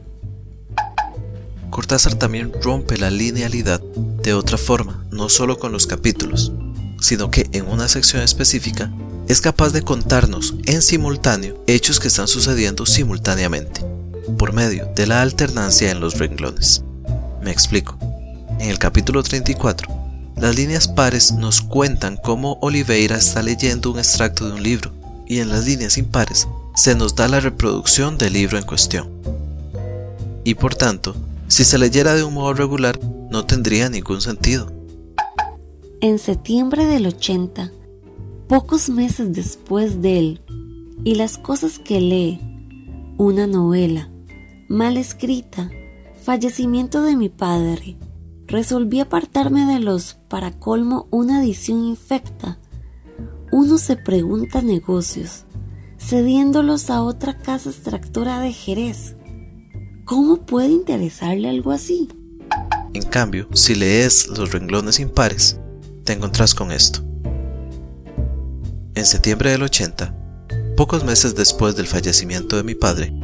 Cortázar 1.70 2.14
también 2.14 2.52
rompe 2.62 2.98
la 2.98 3.10
linealidad 3.10 3.80
de 3.80 4.34
otra 4.34 4.58
forma, 4.58 5.04
no 5.10 5.28
solo 5.28 5.58
con 5.58 5.72
los 5.72 5.86
capítulos, 5.86 6.52
sino 7.00 7.30
que 7.30 7.48
en 7.52 7.66
una 7.66 7.88
sección 7.88 8.22
específica 8.22 8.92
es 9.28 9.40
capaz 9.40 9.72
de 9.72 9.82
contarnos 9.82 10.54
en 10.66 10.82
simultáneo 10.82 11.62
hechos 11.66 11.98
que 11.98 12.08
están 12.08 12.28
sucediendo 12.28 12.84
simultáneamente, 12.84 13.82
por 14.36 14.52
medio 14.52 14.88
de 14.94 15.06
la 15.06 15.22
alternancia 15.22 15.90
en 15.90 16.00
los 16.00 16.18
renglones. 16.18 16.84
Me 17.42 17.50
explico. 17.50 17.96
En 18.58 18.68
el 18.70 18.78
capítulo 18.78 19.22
34, 19.22 20.01
las 20.36 20.56
líneas 20.56 20.88
pares 20.88 21.32
nos 21.32 21.60
cuentan 21.60 22.16
cómo 22.16 22.58
Oliveira 22.60 23.16
está 23.16 23.42
leyendo 23.42 23.90
un 23.90 23.98
extracto 23.98 24.48
de 24.48 24.54
un 24.54 24.62
libro, 24.62 24.92
y 25.26 25.38
en 25.40 25.48
las 25.48 25.66
líneas 25.66 25.98
impares 25.98 26.48
se 26.74 26.94
nos 26.94 27.14
da 27.14 27.28
la 27.28 27.40
reproducción 27.40 28.18
del 28.18 28.32
libro 28.32 28.58
en 28.58 28.64
cuestión. 28.64 29.08
Y 30.44 30.54
por 30.54 30.74
tanto, 30.74 31.14
si 31.48 31.64
se 31.64 31.78
leyera 31.78 32.14
de 32.14 32.24
un 32.24 32.34
modo 32.34 32.54
regular, 32.54 32.98
no 33.30 33.44
tendría 33.44 33.88
ningún 33.88 34.20
sentido 34.20 34.70
en 36.02 36.18
septiembre 36.18 36.84
del 36.84 37.06
80, 37.06 37.70
pocos 38.48 38.88
meses 38.90 39.32
después 39.32 40.02
de 40.02 40.18
él, 40.18 40.40
y 41.04 41.14
las 41.14 41.38
cosas 41.38 41.78
que 41.78 42.00
lee, 42.00 42.40
una 43.18 43.46
novela, 43.46 44.10
mal 44.68 44.96
escrita, 44.96 45.70
fallecimiento 46.24 47.04
de 47.04 47.14
mi 47.14 47.28
padre, 47.28 47.96
resolví 48.52 49.00
apartarme 49.00 49.64
de 49.64 49.80
los, 49.80 50.18
para 50.28 50.52
colmo, 50.52 51.08
una 51.10 51.42
edición 51.42 51.84
infecta. 51.84 52.58
Uno 53.50 53.78
se 53.78 53.96
pregunta 53.96 54.60
negocios, 54.60 55.46
cediéndolos 55.98 56.90
a 56.90 57.02
otra 57.02 57.38
casa 57.38 57.70
extractora 57.70 58.40
de 58.40 58.52
Jerez. 58.52 59.16
¿Cómo 60.04 60.44
puede 60.44 60.68
interesarle 60.68 61.48
algo 61.48 61.72
así? 61.72 62.08
En 62.92 63.02
cambio, 63.04 63.48
si 63.54 63.74
lees 63.74 64.28
los 64.28 64.52
renglones 64.52 65.00
impares, 65.00 65.58
te 66.04 66.12
encontrás 66.12 66.54
con 66.54 66.72
esto. 66.72 67.02
En 68.94 69.06
septiembre 69.06 69.50
del 69.50 69.62
80, 69.62 70.14
pocos 70.76 71.04
meses 71.04 71.34
después 71.34 71.74
del 71.74 71.86
fallecimiento 71.86 72.58
de 72.58 72.64
mi 72.64 72.74
padre, 72.74 73.14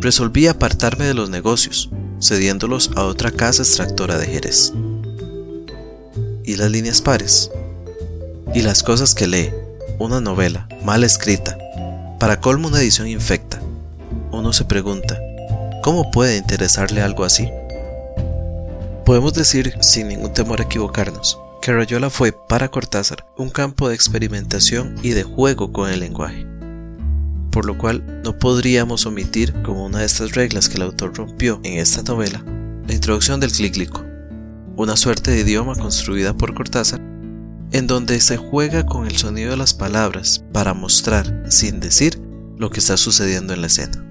resolví 0.00 0.46
apartarme 0.46 1.04
de 1.04 1.14
los 1.14 1.30
negocios, 1.30 1.90
cediéndolos 2.20 2.90
a 2.96 3.04
otra 3.04 3.30
casa 3.30 3.62
extractora 3.62 4.18
de 4.18 4.26
Jerez. 4.26 4.72
Y 6.44 6.56
las 6.56 6.70
líneas 6.70 7.02
pares. 7.02 7.50
Y 8.54 8.62
las 8.62 8.82
cosas 8.82 9.14
que 9.14 9.26
lee, 9.26 9.52
una 9.98 10.20
novela 10.20 10.68
mal 10.84 11.04
escrita, 11.04 11.58
para 12.18 12.40
colmo 12.40 12.68
una 12.68 12.80
edición 12.80 13.08
infecta. 13.08 13.60
Uno 14.30 14.52
se 14.52 14.64
pregunta, 14.64 15.18
¿cómo 15.82 16.10
puede 16.10 16.36
interesarle 16.36 17.02
algo 17.02 17.24
así? 17.24 17.48
Podemos 19.04 19.34
decir, 19.34 19.74
sin 19.80 20.08
ningún 20.08 20.32
temor 20.32 20.60
a 20.60 20.64
equivocarnos, 20.64 21.38
que 21.62 21.72
Rayuela 21.72 22.10
fue 22.10 22.32
para 22.32 22.70
Cortázar 22.70 23.26
un 23.36 23.50
campo 23.50 23.88
de 23.88 23.94
experimentación 23.94 24.96
y 25.02 25.10
de 25.10 25.22
juego 25.22 25.72
con 25.72 25.90
el 25.90 26.00
lenguaje, 26.00 26.46
por 27.56 27.64
lo 27.64 27.78
cual 27.78 28.20
no 28.22 28.38
podríamos 28.38 29.06
omitir 29.06 29.54
como 29.62 29.86
una 29.86 30.00
de 30.00 30.04
estas 30.04 30.34
reglas 30.34 30.68
que 30.68 30.76
el 30.76 30.82
autor 30.82 31.16
rompió 31.16 31.58
en 31.62 31.78
esta 31.78 32.02
novela 32.02 32.44
la 32.86 32.92
introducción 32.92 33.40
del 33.40 33.50
clíclico, 33.50 34.04
una 34.76 34.94
suerte 34.94 35.30
de 35.30 35.40
idioma 35.40 35.74
construida 35.74 36.36
por 36.36 36.52
Cortázar 36.52 37.00
en 37.72 37.86
donde 37.86 38.20
se 38.20 38.36
juega 38.36 38.84
con 38.84 39.06
el 39.06 39.16
sonido 39.16 39.52
de 39.52 39.56
las 39.56 39.72
palabras 39.72 40.44
para 40.52 40.74
mostrar, 40.74 41.44
sin 41.48 41.80
decir, 41.80 42.20
lo 42.58 42.68
que 42.68 42.80
está 42.80 42.98
sucediendo 42.98 43.54
en 43.54 43.62
la 43.62 43.68
escena. 43.68 44.04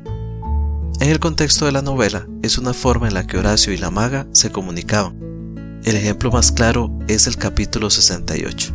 En 0.99 1.11
el 1.11 1.19
contexto 1.19 1.67
de 1.67 1.71
la 1.71 1.83
novela, 1.83 2.27
es 2.41 2.57
una 2.57 2.73
forma 2.73 3.07
en 3.07 3.13
la 3.13 3.27
que 3.27 3.37
Horacio 3.37 3.73
y 3.73 3.77
la 3.77 3.91
maga 3.91 4.25
se 4.31 4.51
comunicaban, 4.51 5.19
el 5.83 5.95
ejemplo 5.95 6.31
más 6.31 6.51
claro 6.51 6.97
es 7.07 7.27
el 7.27 7.37
capítulo 7.37 7.91
68. 7.91 8.73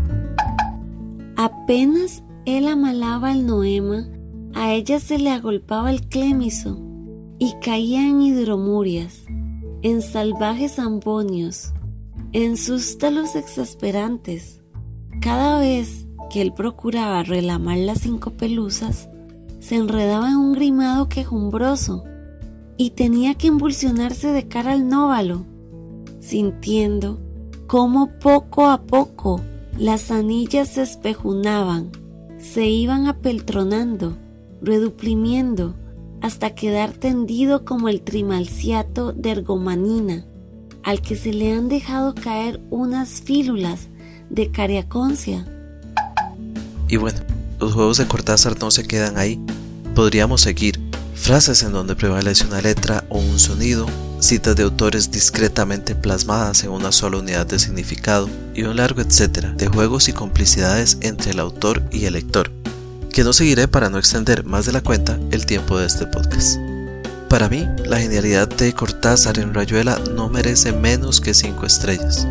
Apenas 1.37 2.23
él 2.47 2.69
amalaba 2.69 3.33
el 3.33 3.47
noema, 3.47 4.07
a 4.55 4.73
ella 4.73 5.01
se 5.01 5.19
le 5.19 5.31
agolpaba 5.31 5.91
el 5.91 6.09
clémiso 6.09 6.81
y 7.39 7.55
caía 7.61 8.07
en 8.07 8.21
hidromurias, 8.21 9.25
en 9.83 10.03
salvajes 10.03 10.79
ambonios, 10.79 11.73
en 12.33 12.57
sústalos 12.57 13.37
exasperantes. 13.37 14.63
Cada 15.21 15.59
vez 15.59 16.07
que 16.31 16.43
él 16.43 16.53
procuraba 16.53 17.23
relamar 17.23 17.79
las 17.79 18.01
cinco 18.01 18.33
pelusas, 18.33 19.09
se 19.59 19.77
enredaba 19.77 20.31
en 20.31 20.37
un 20.37 20.53
grimado 20.53 21.09
quejumbroso 21.09 22.05
y 22.77 22.91
tenía 22.91 23.35
que 23.35 23.49
embulsionarse 23.49 24.33
de 24.33 24.49
cara 24.49 24.73
al 24.73 24.89
nóvalo 24.89 25.45
sintiendo 26.21 27.19
cómo 27.67 28.11
poco 28.21 28.67
a 28.67 28.83
poco 28.83 29.41
las 29.79 30.11
anillas 30.11 30.69
se 30.69 30.83
espejunaban, 30.83 31.91
se 32.39 32.67
iban 32.67 33.07
apeltronando, 33.07 34.17
reduplimiendo, 34.63 35.75
hasta 36.21 36.55
quedar 36.55 36.93
tendido 36.93 37.65
como 37.65 37.89
el 37.89 38.03
trimalciato 38.03 39.13
de 39.13 39.31
ergomanina, 39.31 40.27
al 40.83 41.01
que 41.01 41.17
se 41.17 41.33
le 41.33 41.53
han 41.53 41.69
dejado 41.69 42.15
caer 42.15 42.61
unas 42.71 43.23
fílulas 43.23 43.89
de 44.29 44.51
cariaconcia. 44.51 45.47
Y 46.89 46.97
bueno, 46.97 47.21
los 47.59 47.75
juegos 47.75 47.99
de 47.99 48.07
Cortázar 48.07 48.59
no 48.61 48.71
se 48.71 48.85
quedan 48.85 49.17
ahí. 49.19 49.41
Podríamos 49.95 50.41
seguir 50.41 50.81
frases 51.15 51.63
en 51.63 51.73
donde 51.73 51.97
prevalece 51.97 52.47
una 52.47 52.61
letra 52.61 53.05
o 53.11 53.19
un 53.19 53.39
sonido 53.39 53.87
citas 54.21 54.55
de 54.57 54.63
autores 54.63 55.11
discretamente 55.11 55.95
plasmadas 55.95 56.65
en 56.65 56.71
una 56.71 56.93
sola 56.93 57.19
unidad 57.19 57.47
de 57.47 57.59
significado 57.59 58.29
y 58.55 58.63
un 58.63 58.77
largo 58.77 59.01
etcétera 59.01 59.53
de 59.53 59.69
juegos 59.69 60.09
y 60.09 60.13
complicidades 60.13 60.99
entre 61.01 61.33
el 61.33 61.41
autor 61.41 61.83
y 61.91 62.05
el 62.05 62.15
lector, 62.15 62.51
que 63.13 63.25
no 63.25 63.33
seguiré 63.33 63.69
para 63.69 63.91
no 63.91 63.99
extender 63.99 64.45
más 64.45 64.67
de 64.67 64.73
la 64.73 64.81
cuenta 64.81 65.19
el 65.31 65.47
tiempo 65.47 65.79
de 65.79 65.87
este 65.87 66.07
podcast. 66.07 66.59
Para 67.29 67.49
mí, 67.49 67.69
la 67.85 68.01
genialidad 68.01 68.49
de 68.49 68.73
Cortázar 68.73 69.39
en 69.39 69.55
Rayuela 69.55 70.01
no 70.15 70.29
merece 70.29 70.73
menos 70.73 71.21
que 71.21 71.35
5 71.35 71.67
estrellas. 71.67 72.27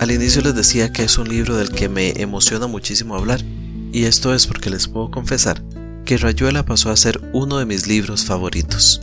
Al 0.00 0.10
inicio 0.10 0.42
les 0.42 0.54
decía 0.54 0.92
que 0.92 1.04
es 1.04 1.18
un 1.18 1.28
libro 1.28 1.56
del 1.56 1.70
que 1.70 1.88
me 1.88 2.20
emociona 2.20 2.66
muchísimo 2.66 3.14
hablar, 3.14 3.40
y 3.92 4.04
esto 4.04 4.34
es 4.34 4.46
porque 4.46 4.70
les 4.70 4.88
puedo 4.88 5.10
confesar 5.10 5.62
que 6.04 6.18
Rayuela 6.18 6.64
pasó 6.64 6.90
a 6.90 6.96
ser 6.96 7.20
uno 7.32 7.58
de 7.58 7.66
mis 7.66 7.86
libros 7.86 8.24
favoritos. 8.24 9.00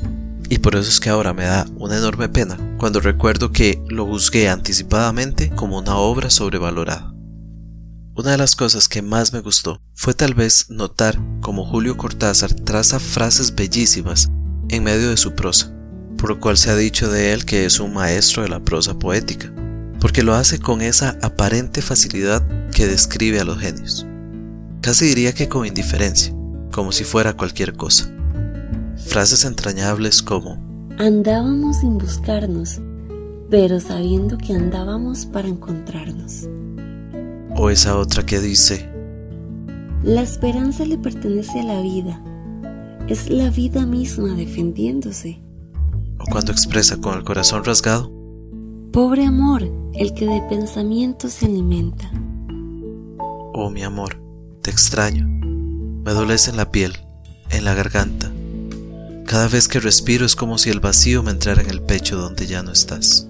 Y 0.49 0.59
por 0.59 0.75
eso 0.75 0.89
es 0.89 0.99
que 0.99 1.09
ahora 1.09 1.33
me 1.33 1.45
da 1.45 1.65
una 1.77 1.97
enorme 1.97 2.27
pena 2.27 2.57
cuando 2.77 2.99
recuerdo 2.99 3.53
que 3.53 3.81
lo 3.87 4.05
juzgué 4.05 4.49
anticipadamente 4.49 5.49
como 5.51 5.77
una 5.77 5.95
obra 5.95 6.29
sobrevalorada. 6.29 7.10
Una 8.13 8.31
de 8.31 8.37
las 8.37 8.57
cosas 8.57 8.89
que 8.89 9.01
más 9.01 9.31
me 9.31 9.39
gustó 9.39 9.79
fue 9.93 10.13
tal 10.13 10.33
vez 10.33 10.69
notar 10.69 11.17
cómo 11.39 11.65
Julio 11.65 11.95
Cortázar 11.95 12.53
traza 12.53 12.99
frases 12.99 13.55
bellísimas 13.55 14.29
en 14.67 14.83
medio 14.83 15.09
de 15.09 15.15
su 15.15 15.33
prosa, 15.33 15.73
por 16.17 16.29
lo 16.29 16.39
cual 16.41 16.57
se 16.57 16.71
ha 16.71 16.75
dicho 16.75 17.09
de 17.09 17.31
él 17.31 17.45
que 17.45 17.63
es 17.63 17.79
un 17.79 17.93
maestro 17.93 18.43
de 18.43 18.49
la 18.49 18.59
prosa 18.59 18.99
poética, 18.99 19.53
porque 20.01 20.23
lo 20.23 20.35
hace 20.35 20.59
con 20.59 20.81
esa 20.81 21.17
aparente 21.21 21.81
facilidad 21.81 22.45
que 22.71 22.85
describe 22.85 23.39
a 23.39 23.45
los 23.45 23.59
genios. 23.59 24.05
Casi 24.81 25.05
diría 25.05 25.33
que 25.33 25.47
con 25.47 25.65
indiferencia, 25.65 26.33
como 26.69 26.91
si 26.91 27.05
fuera 27.05 27.37
cualquier 27.37 27.75
cosa. 27.75 28.13
Frases 29.07 29.45
entrañables 29.45 30.21
como 30.21 30.59
Andábamos 30.97 31.79
sin 31.79 31.97
buscarnos, 31.97 32.81
pero 33.49 33.79
sabiendo 33.79 34.37
que 34.37 34.53
andábamos 34.53 35.25
para 35.25 35.47
encontrarnos. 35.47 36.49
O 37.55 37.69
esa 37.69 37.97
otra 37.97 38.25
que 38.25 38.39
dice 38.39 38.89
La 40.03 40.21
esperanza 40.21 40.85
le 40.85 40.97
pertenece 40.97 41.59
a 41.59 41.63
la 41.63 41.81
vida. 41.81 42.21
Es 43.07 43.29
la 43.29 43.49
vida 43.49 43.85
misma 43.85 44.33
defendiéndose. 44.35 45.41
O 46.19 46.25
cuando 46.31 46.51
expresa 46.51 46.97
con 46.97 47.17
el 47.17 47.23
corazón 47.23 47.63
rasgado 47.63 48.11
Pobre 48.91 49.25
amor, 49.25 49.63
el 49.93 50.13
que 50.13 50.25
de 50.25 50.41
pensamiento 50.49 51.29
se 51.29 51.45
alimenta. 51.45 52.11
Oh 53.53 53.69
mi 53.69 53.83
amor, 53.83 54.21
te 54.61 54.69
extraño. 54.69 55.27
Me 55.27 56.11
dolece 56.11 56.49
en 56.49 56.57
la 56.57 56.71
piel, 56.71 56.97
en 57.49 57.63
la 57.63 57.73
garganta, 57.73 58.31
cada 59.31 59.47
vez 59.47 59.69
que 59.69 59.79
respiro 59.79 60.25
es 60.25 60.35
como 60.35 60.57
si 60.57 60.71
el 60.71 60.81
vacío 60.81 61.23
me 61.23 61.31
entrara 61.31 61.61
en 61.61 61.69
el 61.69 61.81
pecho 61.81 62.17
donde 62.17 62.47
ya 62.47 62.63
no 62.63 62.73
estás. 62.73 63.29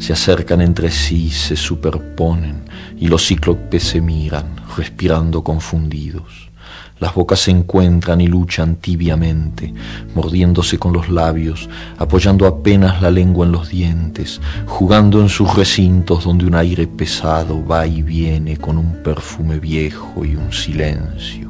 se 0.00 0.14
acercan 0.14 0.62
entre 0.62 0.90
sí, 0.90 1.30
se 1.30 1.56
superponen, 1.56 2.64
y 2.98 3.06
los 3.06 3.26
cíclopes 3.26 3.84
se 3.84 4.00
miran, 4.00 4.56
respirando 4.76 5.44
confundidos. 5.44 6.50
Las 6.98 7.14
bocas 7.14 7.40
se 7.40 7.50
encuentran 7.50 8.20
y 8.20 8.26
luchan 8.26 8.76
tibiamente, 8.76 9.72
mordiéndose 10.14 10.78
con 10.78 10.92
los 10.92 11.08
labios, 11.10 11.68
apoyando 11.98 12.46
apenas 12.46 13.00
la 13.00 13.10
lengua 13.10 13.46
en 13.46 13.52
los 13.52 13.68
dientes, 13.68 14.40
jugando 14.66 15.20
en 15.20 15.28
sus 15.28 15.54
recintos 15.54 16.24
donde 16.24 16.46
un 16.46 16.54
aire 16.54 16.86
pesado 16.86 17.64
va 17.64 17.86
y 17.86 18.02
viene 18.02 18.56
con 18.56 18.78
un 18.78 19.02
perfume 19.02 19.58
viejo 19.58 20.24
y 20.24 20.34
un 20.34 20.52
silencio. 20.52 21.49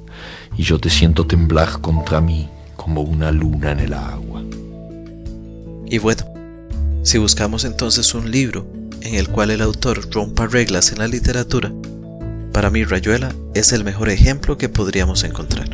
y 0.57 0.63
yo 0.63 0.79
te 0.79 0.89
siento 0.89 1.25
temblar 1.25 1.81
contra 1.81 2.21
mí 2.21 2.49
como 2.75 3.01
una 3.01 3.31
luna 3.31 3.71
en 3.71 3.79
el 3.79 3.93
agua. 3.93 4.43
Y 5.87 5.97
bueno, 5.97 6.23
si 7.03 7.17
buscamos 7.17 7.63
entonces 7.63 8.13
un 8.13 8.31
libro 8.31 8.65
en 9.01 9.15
el 9.15 9.29
cual 9.29 9.51
el 9.51 9.61
autor 9.61 10.09
rompa 10.11 10.47
reglas 10.47 10.91
en 10.91 10.99
la 10.99 11.07
literatura, 11.07 11.71
para 12.51 12.69
mí 12.69 12.83
Rayuela 12.83 13.33
es 13.53 13.71
el 13.71 13.83
mejor 13.83 14.09
ejemplo 14.09 14.57
que 14.57 14.69
podríamos 14.69 15.23
encontrar. 15.23 15.69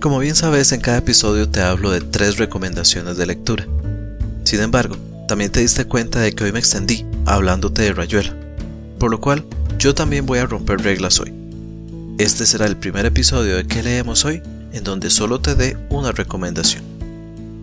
Como 0.00 0.18
bien 0.18 0.34
sabes, 0.34 0.72
en 0.72 0.80
cada 0.80 0.98
episodio 0.98 1.48
te 1.48 1.62
hablo 1.62 1.90
de 1.90 2.00
tres 2.00 2.36
recomendaciones 2.38 3.16
de 3.16 3.26
lectura. 3.26 3.66
Sin 4.44 4.60
embargo, 4.60 4.96
también 5.26 5.50
te 5.50 5.60
diste 5.60 5.84
cuenta 5.84 6.20
de 6.20 6.32
que 6.32 6.44
hoy 6.44 6.52
me 6.52 6.58
extendí 6.58 7.04
hablándote 7.24 7.82
de 7.82 7.92
Rayuela, 7.92 8.34
por 8.98 9.10
lo 9.10 9.20
cual 9.20 9.44
yo 9.78 9.94
también 9.94 10.26
voy 10.26 10.38
a 10.38 10.46
romper 10.46 10.80
reglas 10.82 11.18
hoy. 11.20 11.45
Este 12.18 12.46
será 12.46 12.64
el 12.64 12.78
primer 12.78 13.04
episodio 13.04 13.56
de 13.56 13.66
¿Qué 13.66 13.82
leemos 13.82 14.24
hoy? 14.24 14.42
en 14.72 14.84
donde 14.84 15.10
solo 15.10 15.38
te 15.38 15.54
dé 15.54 15.76
una 15.90 16.12
recomendación. 16.12 16.82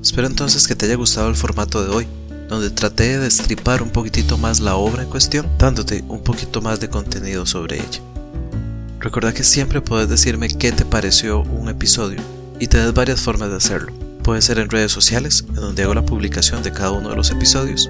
Espero 0.04 0.28
entonces 0.28 0.68
que 0.68 0.76
te 0.76 0.86
haya 0.86 0.96
gustado 0.96 1.28
el 1.28 1.36
formato 1.36 1.84
de 1.84 1.90
hoy, 1.90 2.08
donde 2.50 2.70
traté 2.70 3.04
de 3.04 3.18
destripar 3.18 3.82
un 3.82 3.90
poquitito 3.90 4.38
más 4.38 4.60
la 4.60 4.76
obra 4.76 5.02
en 5.02 5.10
cuestión, 5.10 5.48
dándote 5.58 6.04
un 6.08 6.24
poquito 6.24 6.62
más 6.62 6.80
de 6.80 6.88
contenido 6.88 7.48
sobre 7.48 7.78
ella. 7.78 8.00
Recuerda 9.00 9.34
que 9.34 9.44
siempre 9.44 9.82
puedes 9.82 10.08
decirme 10.08 10.48
qué 10.50 10.72
te 10.72 10.86
pareció 10.86 11.42
un 11.42 11.70
episodio 11.70 12.20
y 12.60 12.68
te 12.68 12.78
das 12.78 12.94
varias 12.94 13.22
formas 13.22 13.50
de 13.50 13.58
hacerlo. 13.58 13.92
Puede 14.22 14.44
ser 14.44 14.60
en 14.60 14.70
redes 14.70 14.92
sociales, 14.92 15.46
en 15.50 15.56
donde 15.56 15.82
hago 15.82 15.96
la 15.96 16.06
publicación 16.06 16.62
de 16.62 16.72
cada 16.72 16.92
uno 16.92 17.10
de 17.10 17.16
los 17.16 17.32
episodios, 17.32 17.90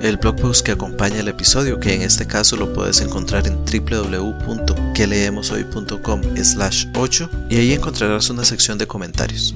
el 0.00 0.16
blog 0.16 0.36
post 0.36 0.64
que 0.64 0.72
acompaña 0.72 1.20
el 1.20 1.28
episodio, 1.28 1.78
que 1.80 1.94
en 1.94 2.02
este 2.02 2.26
caso 2.26 2.56
lo 2.56 2.72
puedes 2.72 3.00
encontrar 3.00 3.46
en 3.46 3.64
www.queleemoshoy.com 3.64 6.20
slash 6.42 6.86
8 6.94 7.30
y 7.50 7.56
ahí 7.56 7.72
encontrarás 7.72 8.30
una 8.30 8.44
sección 8.44 8.78
de 8.78 8.86
comentarios. 8.86 9.54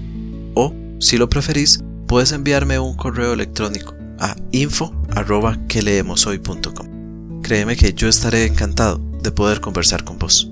O, 0.55 0.75
si 1.01 1.17
lo 1.17 1.29
preferís, 1.29 1.81
puedes 2.07 2.33
enviarme 2.33 2.79
un 2.79 2.97
correo 2.97 3.33
electrónico 3.33 3.95
a 4.19 4.37
info.queleemoshoy.com. 4.53 7.43
Créeme 7.43 7.77
que 7.77 7.93
yo 7.95 8.09
estaré 8.09 8.47
encantado 8.47 9.01
de 9.23 9.31
poder 9.31 9.61
conversar 9.61 10.03
con 10.05 10.19
vos. 10.19 10.51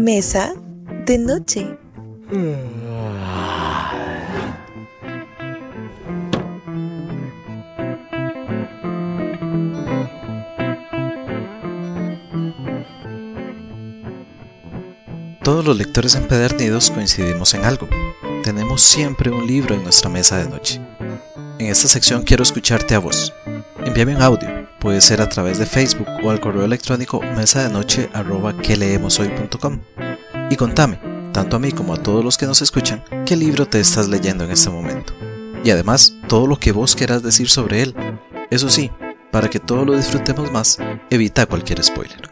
Mesa 0.00 0.54
de 1.04 1.18
noche. 1.18 1.76
Todos 15.42 15.66
los 15.66 15.76
lectores 15.76 16.14
empedernidos 16.14 16.90
coincidimos 16.90 17.52
en 17.52 17.66
algo. 17.66 17.86
Tenemos 18.42 18.80
siempre 18.80 19.30
un 19.30 19.46
libro 19.46 19.74
en 19.74 19.82
nuestra 19.82 20.08
mesa 20.08 20.38
de 20.38 20.48
noche. 20.48 20.80
En 21.58 21.66
esta 21.66 21.88
sección 21.88 22.22
quiero 22.22 22.42
escucharte 22.42 22.94
a 22.94 23.00
vos. 23.00 23.34
Envíame 23.84 24.16
un 24.16 24.22
audio 24.22 24.59
Puede 24.80 25.02
ser 25.02 25.20
a 25.20 25.28
través 25.28 25.58
de 25.58 25.66
Facebook 25.66 26.08
o 26.24 26.30
al 26.30 26.40
correo 26.40 26.64
electrónico 26.64 27.20
mesa 27.36 27.62
de 27.62 27.68
noche 27.68 28.08
Y 30.48 30.56
contame, 30.56 30.98
tanto 31.32 31.56
a 31.56 31.58
mí 31.58 31.70
como 31.70 31.92
a 31.92 32.02
todos 32.02 32.24
los 32.24 32.38
que 32.38 32.46
nos 32.46 32.62
escuchan, 32.62 33.04
qué 33.26 33.36
libro 33.36 33.68
te 33.68 33.78
estás 33.78 34.08
leyendo 34.08 34.44
en 34.44 34.52
este 34.52 34.70
momento. 34.70 35.12
Y 35.62 35.70
además, 35.70 36.14
todo 36.28 36.46
lo 36.46 36.56
que 36.58 36.72
vos 36.72 36.96
quieras 36.96 37.22
decir 37.22 37.50
sobre 37.50 37.82
él. 37.82 37.94
Eso 38.50 38.70
sí, 38.70 38.90
para 39.30 39.50
que 39.50 39.60
todo 39.60 39.84
lo 39.84 39.94
disfrutemos 39.94 40.50
más, 40.50 40.78
evita 41.10 41.44
cualquier 41.44 41.84
spoiler. 41.84 42.30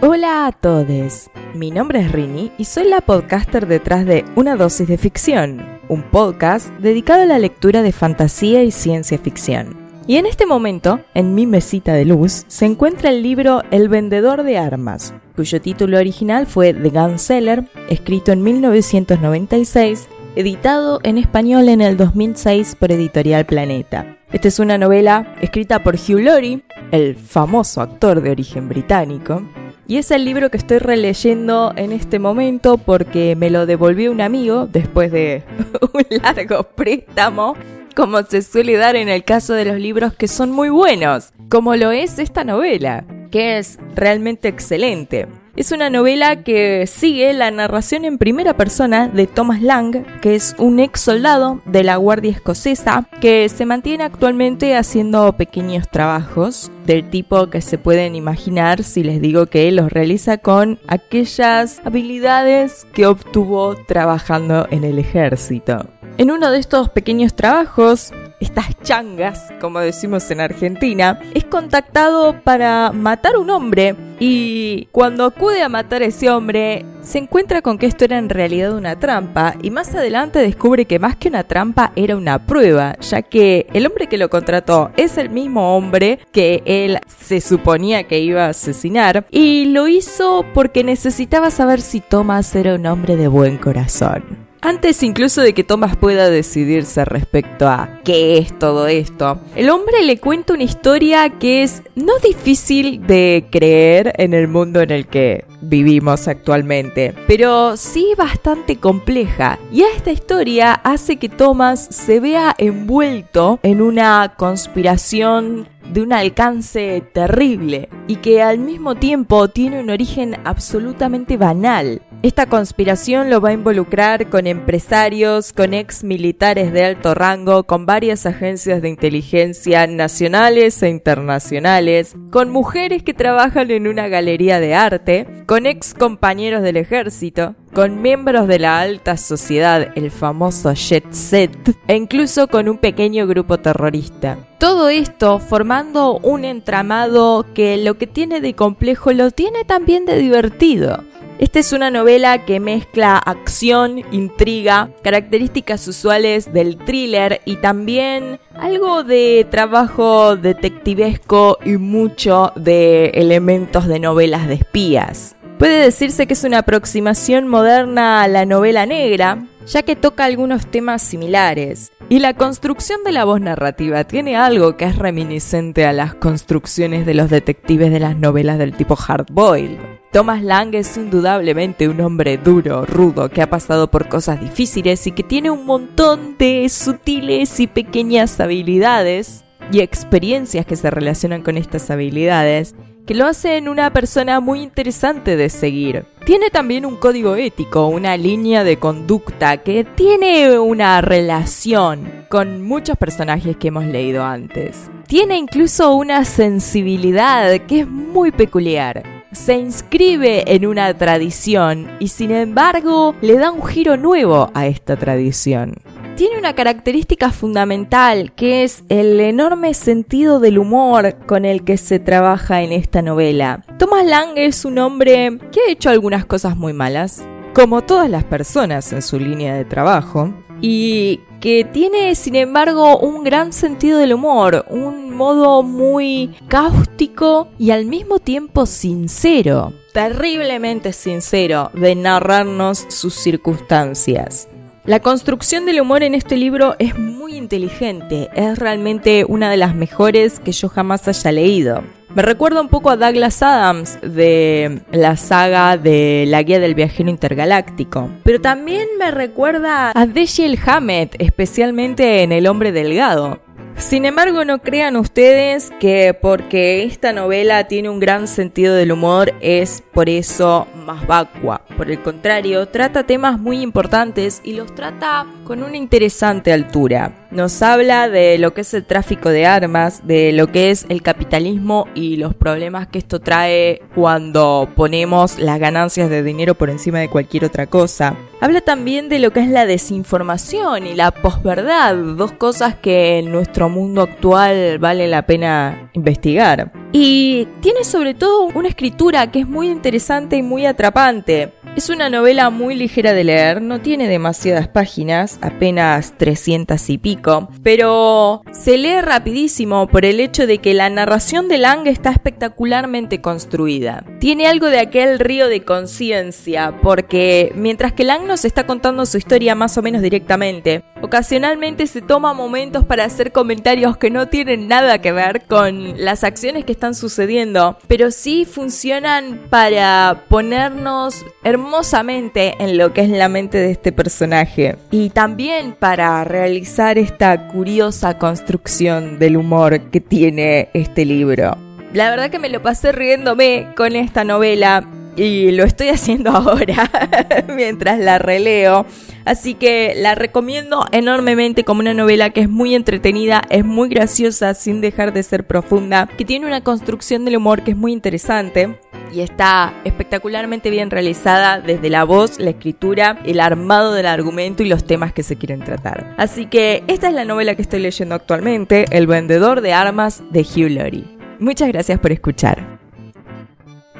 Hola 0.00 0.48
a 0.48 0.52
todos, 0.52 1.30
mi 1.54 1.70
nombre 1.70 2.00
es 2.00 2.10
Rini 2.10 2.50
y 2.58 2.64
soy 2.64 2.88
la 2.88 3.00
podcaster 3.00 3.68
detrás 3.68 4.04
de 4.04 4.24
Una 4.34 4.56
dosis 4.56 4.88
de 4.88 4.98
ficción, 4.98 5.64
un 5.88 6.02
podcast 6.02 6.68
dedicado 6.80 7.22
a 7.22 7.26
la 7.26 7.38
lectura 7.38 7.82
de 7.82 7.92
fantasía 7.92 8.64
y 8.64 8.72
ciencia 8.72 9.16
ficción. 9.18 9.81
Y 10.06 10.16
en 10.16 10.26
este 10.26 10.46
momento, 10.46 11.00
en 11.14 11.34
mi 11.36 11.46
mesita 11.46 11.92
de 11.92 12.04
luz, 12.04 12.44
se 12.48 12.66
encuentra 12.66 13.10
el 13.10 13.22
libro 13.22 13.62
El 13.70 13.88
vendedor 13.88 14.42
de 14.42 14.58
armas, 14.58 15.14
cuyo 15.36 15.60
título 15.60 15.96
original 15.98 16.46
fue 16.48 16.74
The 16.74 16.90
Gun 16.90 17.20
Seller, 17.20 17.64
escrito 17.88 18.32
en 18.32 18.42
1996, 18.42 20.08
editado 20.34 20.98
en 21.04 21.18
español 21.18 21.68
en 21.68 21.80
el 21.80 21.96
2006 21.96 22.74
por 22.74 22.90
Editorial 22.90 23.46
Planeta. 23.46 24.18
Esta 24.32 24.48
es 24.48 24.58
una 24.58 24.76
novela 24.76 25.36
escrita 25.40 25.84
por 25.84 25.94
Hugh 25.94 26.20
Laurie, 26.20 26.64
el 26.90 27.14
famoso 27.14 27.80
actor 27.80 28.22
de 28.22 28.30
origen 28.32 28.68
británico, 28.68 29.42
y 29.86 29.98
es 29.98 30.10
el 30.10 30.24
libro 30.24 30.50
que 30.50 30.56
estoy 30.56 30.78
releyendo 30.78 31.72
en 31.76 31.92
este 31.92 32.18
momento 32.18 32.76
porque 32.76 33.36
me 33.36 33.50
lo 33.50 33.66
devolvió 33.66 34.10
un 34.10 34.20
amigo 34.20 34.66
después 34.66 35.12
de 35.12 35.44
un 35.92 36.04
largo 36.22 36.64
préstamo 36.64 37.54
como 37.94 38.22
se 38.22 38.42
suele 38.42 38.76
dar 38.76 38.96
en 38.96 39.08
el 39.08 39.24
caso 39.24 39.54
de 39.54 39.64
los 39.64 39.78
libros 39.78 40.14
que 40.14 40.28
son 40.28 40.50
muy 40.50 40.68
buenos, 40.68 41.32
como 41.48 41.76
lo 41.76 41.90
es 41.90 42.18
esta 42.18 42.44
novela, 42.44 43.04
que 43.30 43.58
es 43.58 43.78
realmente 43.94 44.48
excelente. 44.48 45.28
Es 45.54 45.70
una 45.70 45.90
novela 45.90 46.42
que 46.44 46.86
sigue 46.86 47.30
la 47.34 47.50
narración 47.50 48.06
en 48.06 48.16
primera 48.16 48.56
persona 48.56 49.08
de 49.08 49.26
Thomas 49.26 49.60
Lang, 49.60 50.06
que 50.22 50.34
es 50.34 50.56
un 50.58 50.80
ex 50.80 51.00
soldado 51.00 51.60
de 51.66 51.84
la 51.84 51.96
Guardia 51.96 52.30
Escocesa 52.30 53.06
que 53.20 53.46
se 53.50 53.66
mantiene 53.66 54.04
actualmente 54.04 54.76
haciendo 54.76 55.30
pequeños 55.34 55.90
trabajos 55.90 56.70
del 56.86 57.10
tipo 57.10 57.50
que 57.50 57.60
se 57.60 57.76
pueden 57.76 58.14
imaginar 58.14 58.82
si 58.82 59.02
les 59.02 59.20
digo 59.20 59.44
que 59.44 59.70
los 59.72 59.92
realiza 59.92 60.38
con 60.38 60.78
aquellas 60.88 61.82
habilidades 61.84 62.86
que 62.94 63.06
obtuvo 63.06 63.76
trabajando 63.86 64.66
en 64.70 64.84
el 64.84 64.98
ejército. 64.98 65.86
En 66.18 66.30
uno 66.30 66.50
de 66.50 66.58
estos 66.58 66.90
pequeños 66.90 67.34
trabajos, 67.34 68.12
estas 68.38 68.66
changas, 68.82 69.50
como 69.60 69.80
decimos 69.80 70.30
en 70.30 70.40
Argentina, 70.40 71.18
es 71.32 71.44
contactado 71.44 72.38
para 72.42 72.92
matar 72.92 73.36
a 73.36 73.38
un 73.38 73.48
hombre. 73.48 73.96
Y 74.20 74.88
cuando 74.92 75.24
acude 75.24 75.62
a 75.62 75.70
matar 75.70 76.02
a 76.02 76.06
ese 76.06 76.28
hombre, 76.28 76.84
se 77.00 77.18
encuentra 77.18 77.62
con 77.62 77.78
que 77.78 77.86
esto 77.86 78.04
era 78.04 78.18
en 78.18 78.28
realidad 78.28 78.76
una 78.76 78.98
trampa. 78.98 79.54
Y 79.62 79.70
más 79.70 79.94
adelante 79.94 80.38
descubre 80.38 80.84
que 80.84 80.98
más 80.98 81.16
que 81.16 81.28
una 81.28 81.44
trampa 81.44 81.92
era 81.96 82.14
una 82.14 82.46
prueba, 82.46 82.94
ya 83.00 83.22
que 83.22 83.66
el 83.72 83.86
hombre 83.86 84.06
que 84.06 84.18
lo 84.18 84.28
contrató 84.28 84.90
es 84.98 85.16
el 85.16 85.30
mismo 85.30 85.76
hombre 85.76 86.18
que 86.30 86.62
él 86.66 86.98
se 87.06 87.40
suponía 87.40 88.04
que 88.04 88.20
iba 88.20 88.46
a 88.46 88.50
asesinar. 88.50 89.24
Y 89.30 89.64
lo 89.66 89.88
hizo 89.88 90.44
porque 90.52 90.84
necesitaba 90.84 91.50
saber 91.50 91.80
si 91.80 92.00
Thomas 92.00 92.54
era 92.54 92.74
un 92.74 92.86
hombre 92.86 93.16
de 93.16 93.28
buen 93.28 93.56
corazón. 93.56 94.51
Antes 94.64 95.02
incluso 95.02 95.40
de 95.40 95.54
que 95.54 95.64
Thomas 95.64 95.96
pueda 95.96 96.30
decidirse 96.30 97.04
respecto 97.04 97.66
a 97.66 97.98
qué 98.04 98.38
es 98.38 98.56
todo 98.60 98.86
esto, 98.86 99.40
el 99.56 99.68
hombre 99.70 100.04
le 100.04 100.20
cuenta 100.20 100.54
una 100.54 100.62
historia 100.62 101.30
que 101.30 101.64
es 101.64 101.82
no 101.96 102.12
difícil 102.20 103.04
de 103.04 103.48
creer 103.50 104.12
en 104.18 104.34
el 104.34 104.46
mundo 104.46 104.80
en 104.80 104.92
el 104.92 105.08
que 105.08 105.46
vivimos 105.62 106.28
actualmente, 106.28 107.12
pero 107.26 107.76
sí 107.76 108.12
bastante 108.16 108.76
compleja. 108.76 109.58
Y 109.72 109.82
esta 109.82 110.12
historia 110.12 110.74
hace 110.74 111.16
que 111.16 111.28
Thomas 111.28 111.88
se 111.90 112.20
vea 112.20 112.54
envuelto 112.56 113.58
en 113.64 113.82
una 113.82 114.34
conspiración 114.36 115.66
de 115.92 116.00
un 116.00 116.12
alcance 116.12 117.02
terrible 117.12 117.88
y 118.06 118.16
que 118.16 118.42
al 118.42 118.58
mismo 118.58 118.94
tiempo 118.94 119.48
tiene 119.48 119.80
un 119.80 119.90
origen 119.90 120.36
absolutamente 120.44 121.36
banal. 121.36 122.02
Esta 122.22 122.46
conspiración 122.46 123.30
lo 123.30 123.40
va 123.40 123.48
a 123.48 123.54
involucrar 123.54 124.30
con 124.30 124.46
empresarios, 124.46 125.52
con 125.52 125.74
ex 125.74 126.04
militares 126.04 126.72
de 126.72 126.84
alto 126.84 127.14
rango, 127.14 127.64
con 127.64 127.84
varias 127.84 128.26
agencias 128.26 128.80
de 128.80 128.88
inteligencia 128.88 129.88
nacionales 129.88 130.80
e 130.84 130.88
internacionales, 130.88 132.14
con 132.30 132.50
mujeres 132.50 133.02
que 133.02 133.12
trabajan 133.12 133.72
en 133.72 133.88
una 133.88 134.06
galería 134.06 134.60
de 134.60 134.74
arte, 134.74 135.26
con 135.46 135.66
ex 135.66 135.94
compañeros 135.94 136.62
del 136.62 136.76
ejército, 136.76 137.56
con 137.72 138.02
miembros 138.02 138.46
de 138.48 138.58
la 138.58 138.80
alta 138.80 139.16
sociedad, 139.16 139.92
el 139.94 140.10
famoso 140.10 140.72
Jet 140.74 141.10
Set, 141.12 141.76
e 141.86 141.96
incluso 141.96 142.48
con 142.48 142.68
un 142.68 142.78
pequeño 142.78 143.26
grupo 143.26 143.58
terrorista. 143.58 144.38
Todo 144.58 144.88
esto 144.88 145.38
formando 145.38 146.18
un 146.18 146.44
entramado 146.44 147.46
que 147.54 147.76
lo 147.78 147.98
que 147.98 148.06
tiene 148.06 148.40
de 148.40 148.54
complejo 148.54 149.12
lo 149.12 149.30
tiene 149.30 149.64
también 149.64 150.04
de 150.04 150.18
divertido. 150.18 151.04
Esta 151.38 151.58
es 151.58 151.72
una 151.72 151.90
novela 151.90 152.44
que 152.44 152.60
mezcla 152.60 153.16
acción, 153.16 154.04
intriga, 154.12 154.90
características 155.02 155.88
usuales 155.88 156.52
del 156.52 156.76
thriller 156.76 157.40
y 157.44 157.56
también 157.56 158.38
algo 158.54 159.02
de 159.02 159.44
trabajo 159.50 160.36
detectivesco 160.36 161.58
y 161.64 161.78
mucho 161.78 162.52
de 162.54 163.06
elementos 163.14 163.88
de 163.88 163.98
novelas 163.98 164.46
de 164.46 164.54
espías. 164.54 165.34
Puede 165.62 165.84
decirse 165.84 166.26
que 166.26 166.32
es 166.32 166.42
una 166.42 166.58
aproximación 166.58 167.46
moderna 167.46 168.24
a 168.24 168.26
la 168.26 168.44
novela 168.44 168.84
negra, 168.84 169.46
ya 169.64 169.84
que 169.84 169.94
toca 169.94 170.24
algunos 170.24 170.66
temas 170.66 171.02
similares. 171.02 171.92
Y 172.08 172.18
la 172.18 172.34
construcción 172.34 173.04
de 173.04 173.12
la 173.12 173.24
voz 173.24 173.40
narrativa 173.40 174.02
tiene 174.02 174.34
algo 174.34 174.76
que 174.76 174.86
es 174.86 174.96
reminiscente 174.96 175.86
a 175.86 175.92
las 175.92 176.16
construcciones 176.16 177.06
de 177.06 177.14
los 177.14 177.30
detectives 177.30 177.92
de 177.92 178.00
las 178.00 178.16
novelas 178.16 178.58
del 178.58 178.74
tipo 178.74 178.96
hardboiled. 178.96 179.78
Thomas 180.10 180.42
Lang 180.42 180.74
es 180.74 180.96
indudablemente 180.96 181.88
un 181.88 182.00
hombre 182.00 182.38
duro, 182.38 182.84
rudo, 182.84 183.28
que 183.28 183.40
ha 183.40 183.48
pasado 183.48 183.88
por 183.88 184.08
cosas 184.08 184.40
difíciles 184.40 185.06
y 185.06 185.12
que 185.12 185.22
tiene 185.22 185.52
un 185.52 185.64
montón 185.64 186.36
de 186.38 186.68
sutiles 186.70 187.60
y 187.60 187.68
pequeñas 187.68 188.40
habilidades 188.40 189.44
y 189.70 189.80
experiencias 189.80 190.66
que 190.66 190.76
se 190.76 190.90
relacionan 190.90 191.42
con 191.42 191.56
estas 191.56 191.90
habilidades 191.90 192.74
que 193.06 193.14
lo 193.14 193.26
hacen 193.26 193.68
una 193.68 193.92
persona 193.92 194.40
muy 194.40 194.60
interesante 194.60 195.36
de 195.36 195.48
seguir. 195.48 196.06
Tiene 196.24 196.50
también 196.50 196.86
un 196.86 196.96
código 196.96 197.34
ético, 197.34 197.88
una 197.88 198.16
línea 198.16 198.62
de 198.62 198.78
conducta 198.78 199.56
que 199.58 199.84
tiene 199.84 200.58
una 200.58 201.00
relación 201.00 202.26
con 202.28 202.62
muchos 202.62 202.96
personajes 202.96 203.56
que 203.56 203.68
hemos 203.68 203.84
leído 203.86 204.24
antes. 204.24 204.88
Tiene 205.08 205.36
incluso 205.36 205.94
una 205.94 206.24
sensibilidad 206.24 207.60
que 207.66 207.80
es 207.80 207.88
muy 207.88 208.30
peculiar 208.30 209.02
se 209.32 209.54
inscribe 209.54 210.54
en 210.54 210.66
una 210.66 210.92
tradición 210.96 211.90
y 211.98 212.08
sin 212.08 212.30
embargo 212.30 213.14
le 213.22 213.38
da 213.38 213.50
un 213.50 213.64
giro 213.64 213.96
nuevo 213.96 214.50
a 214.52 214.66
esta 214.66 214.96
tradición. 214.96 215.76
Tiene 216.16 216.38
una 216.38 216.54
característica 216.54 217.30
fundamental 217.32 218.32
que 218.34 218.64
es 218.64 218.84
el 218.90 219.18
enorme 219.18 219.72
sentido 219.72 220.40
del 220.40 220.58
humor 220.58 221.16
con 221.26 221.46
el 221.46 221.64
que 221.64 221.78
se 221.78 221.98
trabaja 221.98 222.60
en 222.60 222.70
esta 222.70 223.00
novela. 223.00 223.64
Thomas 223.78 224.04
Lang 224.04 224.32
es 224.36 224.66
un 224.66 224.78
hombre 224.78 225.38
que 225.50 225.60
ha 225.60 225.72
hecho 225.72 225.88
algunas 225.88 226.26
cosas 226.26 226.54
muy 226.56 226.74
malas, 226.74 227.24
como 227.54 227.82
todas 227.82 228.10
las 228.10 228.24
personas 228.24 228.92
en 228.92 229.00
su 229.00 229.18
línea 229.18 229.54
de 229.54 229.64
trabajo, 229.64 230.34
y 230.60 231.20
que 231.40 231.64
tiene 231.64 232.14
sin 232.14 232.36
embargo 232.36 232.98
un 232.98 233.24
gran 233.24 233.52
sentido 233.52 233.98
del 233.98 234.12
humor, 234.12 234.66
un 234.68 235.10
modo 235.16 235.62
muy 235.62 236.30
cáustico 236.46 237.48
y 237.58 237.70
al 237.70 237.86
mismo 237.86 238.18
tiempo 238.18 238.66
sincero, 238.66 239.72
terriblemente 239.94 240.92
sincero 240.92 241.70
de 241.72 241.94
narrarnos 241.94 242.86
sus 242.88 243.14
circunstancias. 243.14 244.48
La 244.84 244.98
construcción 244.98 245.64
del 245.64 245.80
humor 245.80 246.02
en 246.02 246.16
este 246.16 246.36
libro 246.36 246.74
es 246.80 246.98
muy 246.98 247.36
inteligente, 247.36 248.28
es 248.34 248.58
realmente 248.58 249.24
una 249.24 249.48
de 249.48 249.56
las 249.56 249.76
mejores 249.76 250.40
que 250.40 250.50
yo 250.50 250.68
jamás 250.68 251.06
haya 251.06 251.30
leído. 251.30 251.84
Me 252.16 252.22
recuerda 252.22 252.60
un 252.60 252.68
poco 252.68 252.90
a 252.90 252.96
Douglas 252.96 253.44
Adams 253.44 254.00
de 254.02 254.82
la 254.90 255.16
saga 255.16 255.76
de 255.76 256.24
La 256.26 256.42
Guía 256.42 256.58
del 256.58 256.74
Viajero 256.74 257.10
Intergaláctico. 257.10 258.10
Pero 258.24 258.40
también 258.40 258.88
me 258.98 259.12
recuerda 259.12 259.92
a 259.94 260.06
Dashiell 260.06 260.58
Hammett, 260.66 261.14
especialmente 261.20 262.24
en 262.24 262.32
El 262.32 262.48
Hombre 262.48 262.72
Delgado. 262.72 263.40
Sin 263.82 264.04
embargo, 264.04 264.44
no 264.44 264.60
crean 264.60 264.96
ustedes 264.96 265.70
que 265.80 266.14
porque 266.14 266.84
esta 266.84 267.12
novela 267.12 267.66
tiene 267.66 267.90
un 267.90 267.98
gran 267.98 268.28
sentido 268.28 268.74
del 268.74 268.92
humor 268.92 269.34
es 269.40 269.82
por 269.92 270.08
eso 270.08 270.68
más 270.86 271.04
vacua. 271.06 271.62
Por 271.76 271.90
el 271.90 272.00
contrario, 272.00 272.66
trata 272.68 273.04
temas 273.04 273.40
muy 273.40 273.60
importantes 273.60 274.40
y 274.44 274.54
los 274.54 274.72
trata 274.74 275.26
con 275.44 275.64
una 275.64 275.76
interesante 275.76 276.52
altura. 276.52 277.21
Nos 277.32 277.62
habla 277.62 278.10
de 278.10 278.36
lo 278.36 278.52
que 278.52 278.60
es 278.60 278.74
el 278.74 278.84
tráfico 278.84 279.30
de 279.30 279.46
armas, 279.46 280.06
de 280.06 280.32
lo 280.32 280.48
que 280.48 280.70
es 280.70 280.84
el 280.90 281.00
capitalismo 281.00 281.88
y 281.94 282.18
los 282.18 282.34
problemas 282.34 282.88
que 282.88 282.98
esto 282.98 283.20
trae 283.20 283.80
cuando 283.94 284.68
ponemos 284.76 285.38
las 285.38 285.58
ganancias 285.58 286.10
de 286.10 286.22
dinero 286.22 286.54
por 286.54 286.68
encima 286.68 286.98
de 286.98 287.08
cualquier 287.08 287.46
otra 287.46 287.66
cosa. 287.66 288.18
Habla 288.42 288.60
también 288.60 289.08
de 289.08 289.18
lo 289.18 289.30
que 289.30 289.40
es 289.40 289.48
la 289.48 289.64
desinformación 289.64 290.86
y 290.86 290.94
la 290.94 291.10
posverdad, 291.10 291.96
dos 291.96 292.32
cosas 292.32 292.74
que 292.74 293.20
en 293.20 293.32
nuestro 293.32 293.70
mundo 293.70 294.02
actual 294.02 294.78
vale 294.78 295.08
la 295.08 295.24
pena 295.24 295.90
investigar. 295.94 296.70
Y 296.92 297.46
tiene 297.60 297.84
sobre 297.84 298.12
todo 298.12 298.48
una 298.54 298.68
escritura 298.68 299.30
que 299.30 299.40
es 299.40 299.48
muy 299.48 299.68
interesante 299.70 300.36
y 300.36 300.42
muy 300.42 300.66
atrapante. 300.66 301.54
Es 301.74 301.88
una 301.88 302.10
novela 302.10 302.50
muy 302.50 302.74
ligera 302.74 303.14
de 303.14 303.24
leer, 303.24 303.62
no 303.62 303.80
tiene 303.80 304.06
demasiadas 304.06 304.68
páginas, 304.68 305.38
apenas 305.40 306.12
300 306.18 306.90
y 306.90 306.98
pico, 306.98 307.21
pero 307.62 308.42
se 308.52 308.78
lee 308.78 309.00
rapidísimo 309.00 309.86
por 309.86 310.04
el 310.04 310.20
hecho 310.20 310.46
de 310.46 310.58
que 310.58 310.74
la 310.74 310.90
narración 310.90 311.48
de 311.48 311.58
Lang 311.58 311.86
está 311.86 312.10
espectacularmente 312.10 313.20
construida. 313.20 314.04
Tiene 314.20 314.46
algo 314.46 314.66
de 314.66 314.80
aquel 314.80 315.18
río 315.18 315.48
de 315.48 315.64
conciencia, 315.64 316.74
porque 316.82 317.52
mientras 317.54 317.92
que 317.92 318.04
Lang 318.04 318.26
nos 318.26 318.44
está 318.44 318.66
contando 318.66 319.06
su 319.06 319.18
historia 319.18 319.54
más 319.54 319.76
o 319.78 319.82
menos 319.82 320.02
directamente, 320.02 320.84
ocasionalmente 321.00 321.86
se 321.86 322.02
toma 322.02 322.32
momentos 322.32 322.84
para 322.84 323.04
hacer 323.04 323.32
comentarios 323.32 323.96
que 323.96 324.10
no 324.10 324.28
tienen 324.28 324.68
nada 324.68 325.00
que 325.00 325.12
ver 325.12 325.42
con 325.46 325.94
las 326.02 326.24
acciones 326.24 326.64
que 326.64 326.72
están 326.72 326.94
sucediendo, 326.94 327.76
pero 327.88 328.10
sí 328.10 328.44
funcionan 328.44 329.40
para 329.50 330.24
ponernos 330.28 331.24
hermosamente 331.44 332.54
en 332.58 332.78
lo 332.78 332.92
que 332.92 333.02
es 333.02 333.08
la 333.08 333.28
mente 333.28 333.58
de 333.58 333.70
este 333.70 333.92
personaje 333.92 334.76
y 334.90 335.10
también 335.10 335.72
para 335.72 336.24
realizar 336.24 336.98
esta 337.12 337.48
curiosa 337.48 338.18
construcción 338.18 339.18
del 339.18 339.36
humor 339.36 339.78
que 339.90 340.00
tiene 340.00 340.70
este 340.72 341.04
libro. 341.04 341.56
La 341.92 342.08
verdad 342.08 342.30
que 342.30 342.38
me 342.38 342.48
lo 342.48 342.62
pasé 342.62 342.90
riéndome 342.90 343.68
con 343.76 343.96
esta 343.96 344.24
novela 344.24 344.82
y 345.16 345.50
lo 345.52 345.64
estoy 345.64 345.88
haciendo 345.88 346.30
ahora 346.32 346.90
mientras 347.54 347.98
la 347.98 348.18
releo. 348.18 348.86
Así 349.24 349.54
que 349.54 349.94
la 349.96 350.14
recomiendo 350.14 350.84
enormemente 350.90 351.64
como 351.64 351.80
una 351.80 351.94
novela 351.94 352.30
que 352.30 352.40
es 352.40 352.48
muy 352.48 352.74
entretenida, 352.74 353.42
es 353.50 353.64
muy 353.64 353.88
graciosa 353.88 354.54
sin 354.54 354.80
dejar 354.80 355.12
de 355.12 355.22
ser 355.22 355.46
profunda, 355.46 356.08
que 356.18 356.24
tiene 356.24 356.46
una 356.46 356.64
construcción 356.64 357.24
del 357.24 357.36
humor 357.36 357.62
que 357.62 357.72
es 357.72 357.76
muy 357.76 357.92
interesante 357.92 358.78
y 359.12 359.20
está 359.20 359.74
espectacularmente 359.84 360.70
bien 360.70 360.90
realizada 360.90 361.60
desde 361.60 361.90
la 361.90 362.04
voz, 362.04 362.40
la 362.40 362.50
escritura, 362.50 363.20
el 363.24 363.40
armado 363.40 363.92
del 363.92 364.06
argumento 364.06 364.62
y 364.62 364.68
los 364.68 364.84
temas 364.84 365.12
que 365.12 365.22
se 365.22 365.36
quieren 365.36 365.60
tratar. 365.60 366.14
Así 366.16 366.46
que 366.46 366.82
esta 366.88 367.08
es 367.08 367.14
la 367.14 367.24
novela 367.24 367.54
que 367.54 367.62
estoy 367.62 367.80
leyendo 367.80 368.14
actualmente, 368.14 368.86
El 368.90 369.06
vendedor 369.06 369.60
de 369.60 369.72
armas 369.72 370.22
de 370.30 370.40
Hugh 370.40 370.70
Laurie. 370.70 371.04
Muchas 371.38 371.68
gracias 371.68 371.98
por 372.00 372.10
escuchar. 372.12 372.81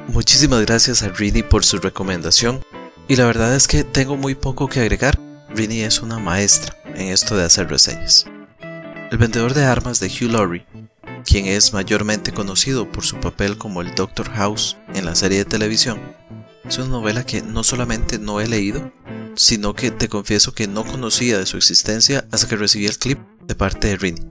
Muchísimas 0.07 0.61
gracias 0.65 1.03
a 1.03 1.09
Rini 1.09 1.43
por 1.43 1.65
su 1.65 1.77
recomendación 1.77 2.63
y 3.07 3.15
la 3.15 3.25
verdad 3.25 3.55
es 3.55 3.67
que 3.67 3.83
tengo 3.83 4.17
muy 4.17 4.35
poco 4.35 4.67
que 4.67 4.79
agregar. 4.79 5.19
Rini 5.49 5.81
es 5.81 6.01
una 6.01 6.19
maestra 6.19 6.75
en 6.85 7.07
esto 7.07 7.35
de 7.35 7.43
hacer 7.43 7.69
reseñas. 7.69 8.25
El 9.11 9.17
vendedor 9.17 9.53
de 9.53 9.65
armas 9.65 9.99
de 9.99 10.07
Hugh 10.07 10.31
Laurie 10.31 10.65
quien 11.23 11.45
es 11.45 11.73
mayormente 11.73 12.31
conocido 12.31 12.91
por 12.91 13.03
su 13.05 13.19
papel 13.19 13.57
como 13.57 13.81
el 13.81 13.95
Dr. 13.95 14.29
House 14.31 14.77
en 14.93 15.05
la 15.05 15.15
serie 15.15 15.39
de 15.39 15.45
televisión. 15.45 15.99
Es 16.65 16.77
una 16.77 16.87
novela 16.87 17.25
que 17.25 17.41
no 17.41 17.63
solamente 17.63 18.19
no 18.19 18.39
he 18.39 18.47
leído, 18.47 18.91
sino 19.35 19.73
que 19.73 19.91
te 19.91 20.09
confieso 20.09 20.53
que 20.53 20.67
no 20.67 20.85
conocía 20.85 21.37
de 21.37 21.45
su 21.45 21.57
existencia 21.57 22.25
hasta 22.31 22.47
que 22.47 22.55
recibí 22.55 22.85
el 22.85 22.97
clip 22.97 23.19
de 23.45 23.55
parte 23.55 23.87
de 23.87 23.97
Rini. 23.97 24.21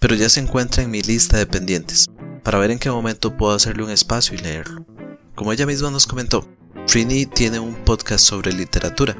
Pero 0.00 0.14
ya 0.14 0.28
se 0.28 0.40
encuentra 0.40 0.82
en 0.82 0.90
mi 0.90 1.02
lista 1.02 1.38
de 1.38 1.46
pendientes, 1.46 2.06
para 2.48 2.60
ver 2.60 2.70
en 2.70 2.78
qué 2.78 2.90
momento 2.90 3.36
puedo 3.36 3.52
hacerle 3.52 3.84
un 3.84 3.90
espacio 3.90 4.34
y 4.34 4.38
leerlo. 4.38 4.86
Como 5.34 5.52
ella 5.52 5.66
misma 5.66 5.90
nos 5.90 6.06
comentó, 6.06 6.48
Rini 6.90 7.26
tiene 7.26 7.58
un 7.58 7.74
podcast 7.84 8.24
sobre 8.24 8.54
literatura, 8.54 9.14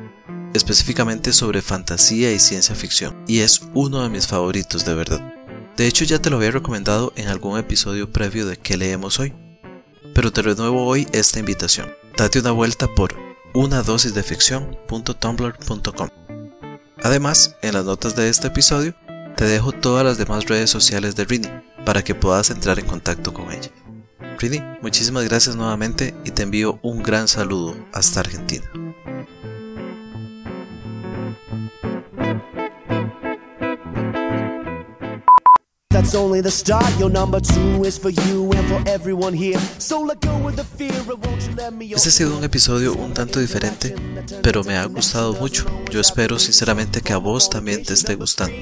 específicamente 0.55 1.35
sobre 1.35 1.61
fantasía 1.61 2.33
y 2.33 2.39
ciencia 2.39 2.75
ficción, 2.75 3.23
y 3.29 3.41
es 3.41 3.61
uno 3.75 4.03
de 4.03 4.09
mis 4.09 4.27
favoritos 4.27 4.87
de 4.87 4.95
verdad. 4.95 5.21
De 5.77 5.87
hecho 5.87 6.07
ya 6.07 6.23
te 6.23 6.31
lo 6.31 6.37
había 6.37 6.53
recomendado 6.53 7.13
en 7.17 7.29
algún 7.29 7.59
episodio 7.59 8.11
previo 8.11 8.47
de 8.47 8.57
qué 8.57 8.79
leemos 8.79 9.21
hoy. 9.21 9.35
Pero 10.15 10.33
te 10.33 10.41
renuevo 10.41 10.87
hoy 10.87 11.07
esta 11.13 11.39
invitación. 11.39 11.91
Date 12.17 12.41
una 12.41 12.53
vuelta 12.53 12.89
por 12.97 13.15
una 13.53 13.83
dosis 13.83 14.15
de. 14.15 14.25
Además, 17.03 17.57
en 17.61 17.75
las 17.75 17.85
notas 17.85 18.17
de 18.17 18.31
este 18.31 18.47
episodio 18.47 18.95
te 19.37 19.45
dejo 19.45 19.73
todas 19.73 20.07
las 20.07 20.17
demás 20.17 20.47
redes 20.47 20.71
sociales 20.71 21.15
de 21.15 21.27
Rini 21.27 21.49
para 21.89 22.05
que 22.05 22.15
puedas 22.15 22.51
entrar 22.51 22.79
en 22.79 22.85
contacto 22.85 23.33
con 23.33 23.51
ella. 23.51 23.71
Rini, 24.39 24.63
muchísimas 24.83 25.25
gracias 25.25 25.57
nuevamente 25.57 26.15
y 26.23 26.33
te 26.33 26.43
envío 26.43 26.79
un 26.83 27.03
gran 27.03 27.29
saludo 27.29 27.75
hasta 27.95 28.21
Argentina. 28.21 28.71
Este 41.81 42.09
ha 42.09 42.13
sido 42.13 42.37
un 42.37 42.45
episodio 42.45 42.93
un 42.93 43.15
tanto 43.15 43.41
diferente, 43.41 43.95
pero 44.43 44.63
me 44.63 44.77
ha 44.77 44.85
gustado 44.85 45.33
mucho. 45.33 45.65
Yo 45.91 46.03
espero 46.03 46.39
sinceramente 46.39 47.01
que 47.01 47.15
a 47.15 47.17
vos 47.17 47.49
también 47.49 47.83
te 47.83 47.95
esté 47.95 48.15
gustando. 48.15 48.55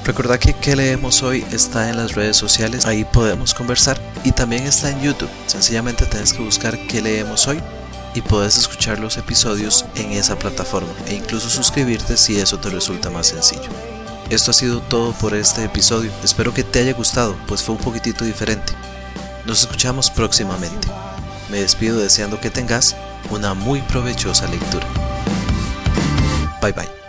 Recuerda 0.04 0.38
que 0.38 0.54
que 0.54 0.76
leemos 0.76 1.22
hoy 1.22 1.44
está 1.50 1.90
en 1.90 1.96
las 1.96 2.14
redes 2.14 2.36
sociales, 2.36 2.86
ahí 2.86 3.04
podemos 3.04 3.54
conversar 3.54 4.00
y 4.26 4.32
también 4.32 4.64
está 4.64 4.90
en 4.90 5.00
YouTube. 5.00 5.30
Sencillamente 5.46 6.04
tienes 6.04 6.32
que 6.32 6.42
buscar 6.42 6.76
qué 6.88 7.00
leemos 7.00 7.46
hoy 7.46 7.60
y 8.12 8.22
puedes 8.22 8.56
escuchar 8.56 8.98
los 8.98 9.16
episodios 9.18 9.84
en 9.94 10.10
esa 10.10 10.36
plataforma 10.36 10.92
e 11.06 11.14
incluso 11.14 11.48
suscribirte 11.48 12.16
si 12.16 12.40
eso 12.40 12.58
te 12.58 12.68
resulta 12.68 13.08
más 13.08 13.28
sencillo. 13.28 13.68
Esto 14.28 14.50
ha 14.50 14.54
sido 14.54 14.80
todo 14.80 15.12
por 15.12 15.32
este 15.32 15.62
episodio, 15.62 16.10
espero 16.24 16.52
que 16.52 16.64
te 16.64 16.80
haya 16.80 16.92
gustado, 16.92 17.36
pues 17.46 17.62
fue 17.62 17.76
un 17.76 17.80
poquitito 17.80 18.24
diferente. 18.24 18.72
Nos 19.46 19.60
escuchamos 19.60 20.10
próximamente. 20.10 20.88
Me 21.48 21.60
despido 21.60 21.98
deseando 21.98 22.40
que 22.40 22.50
tengas 22.50 22.96
una 23.30 23.54
muy 23.54 23.80
provechosa 23.82 24.48
lectura. 24.48 24.88
Bye 26.60 26.72
bye. 26.72 27.05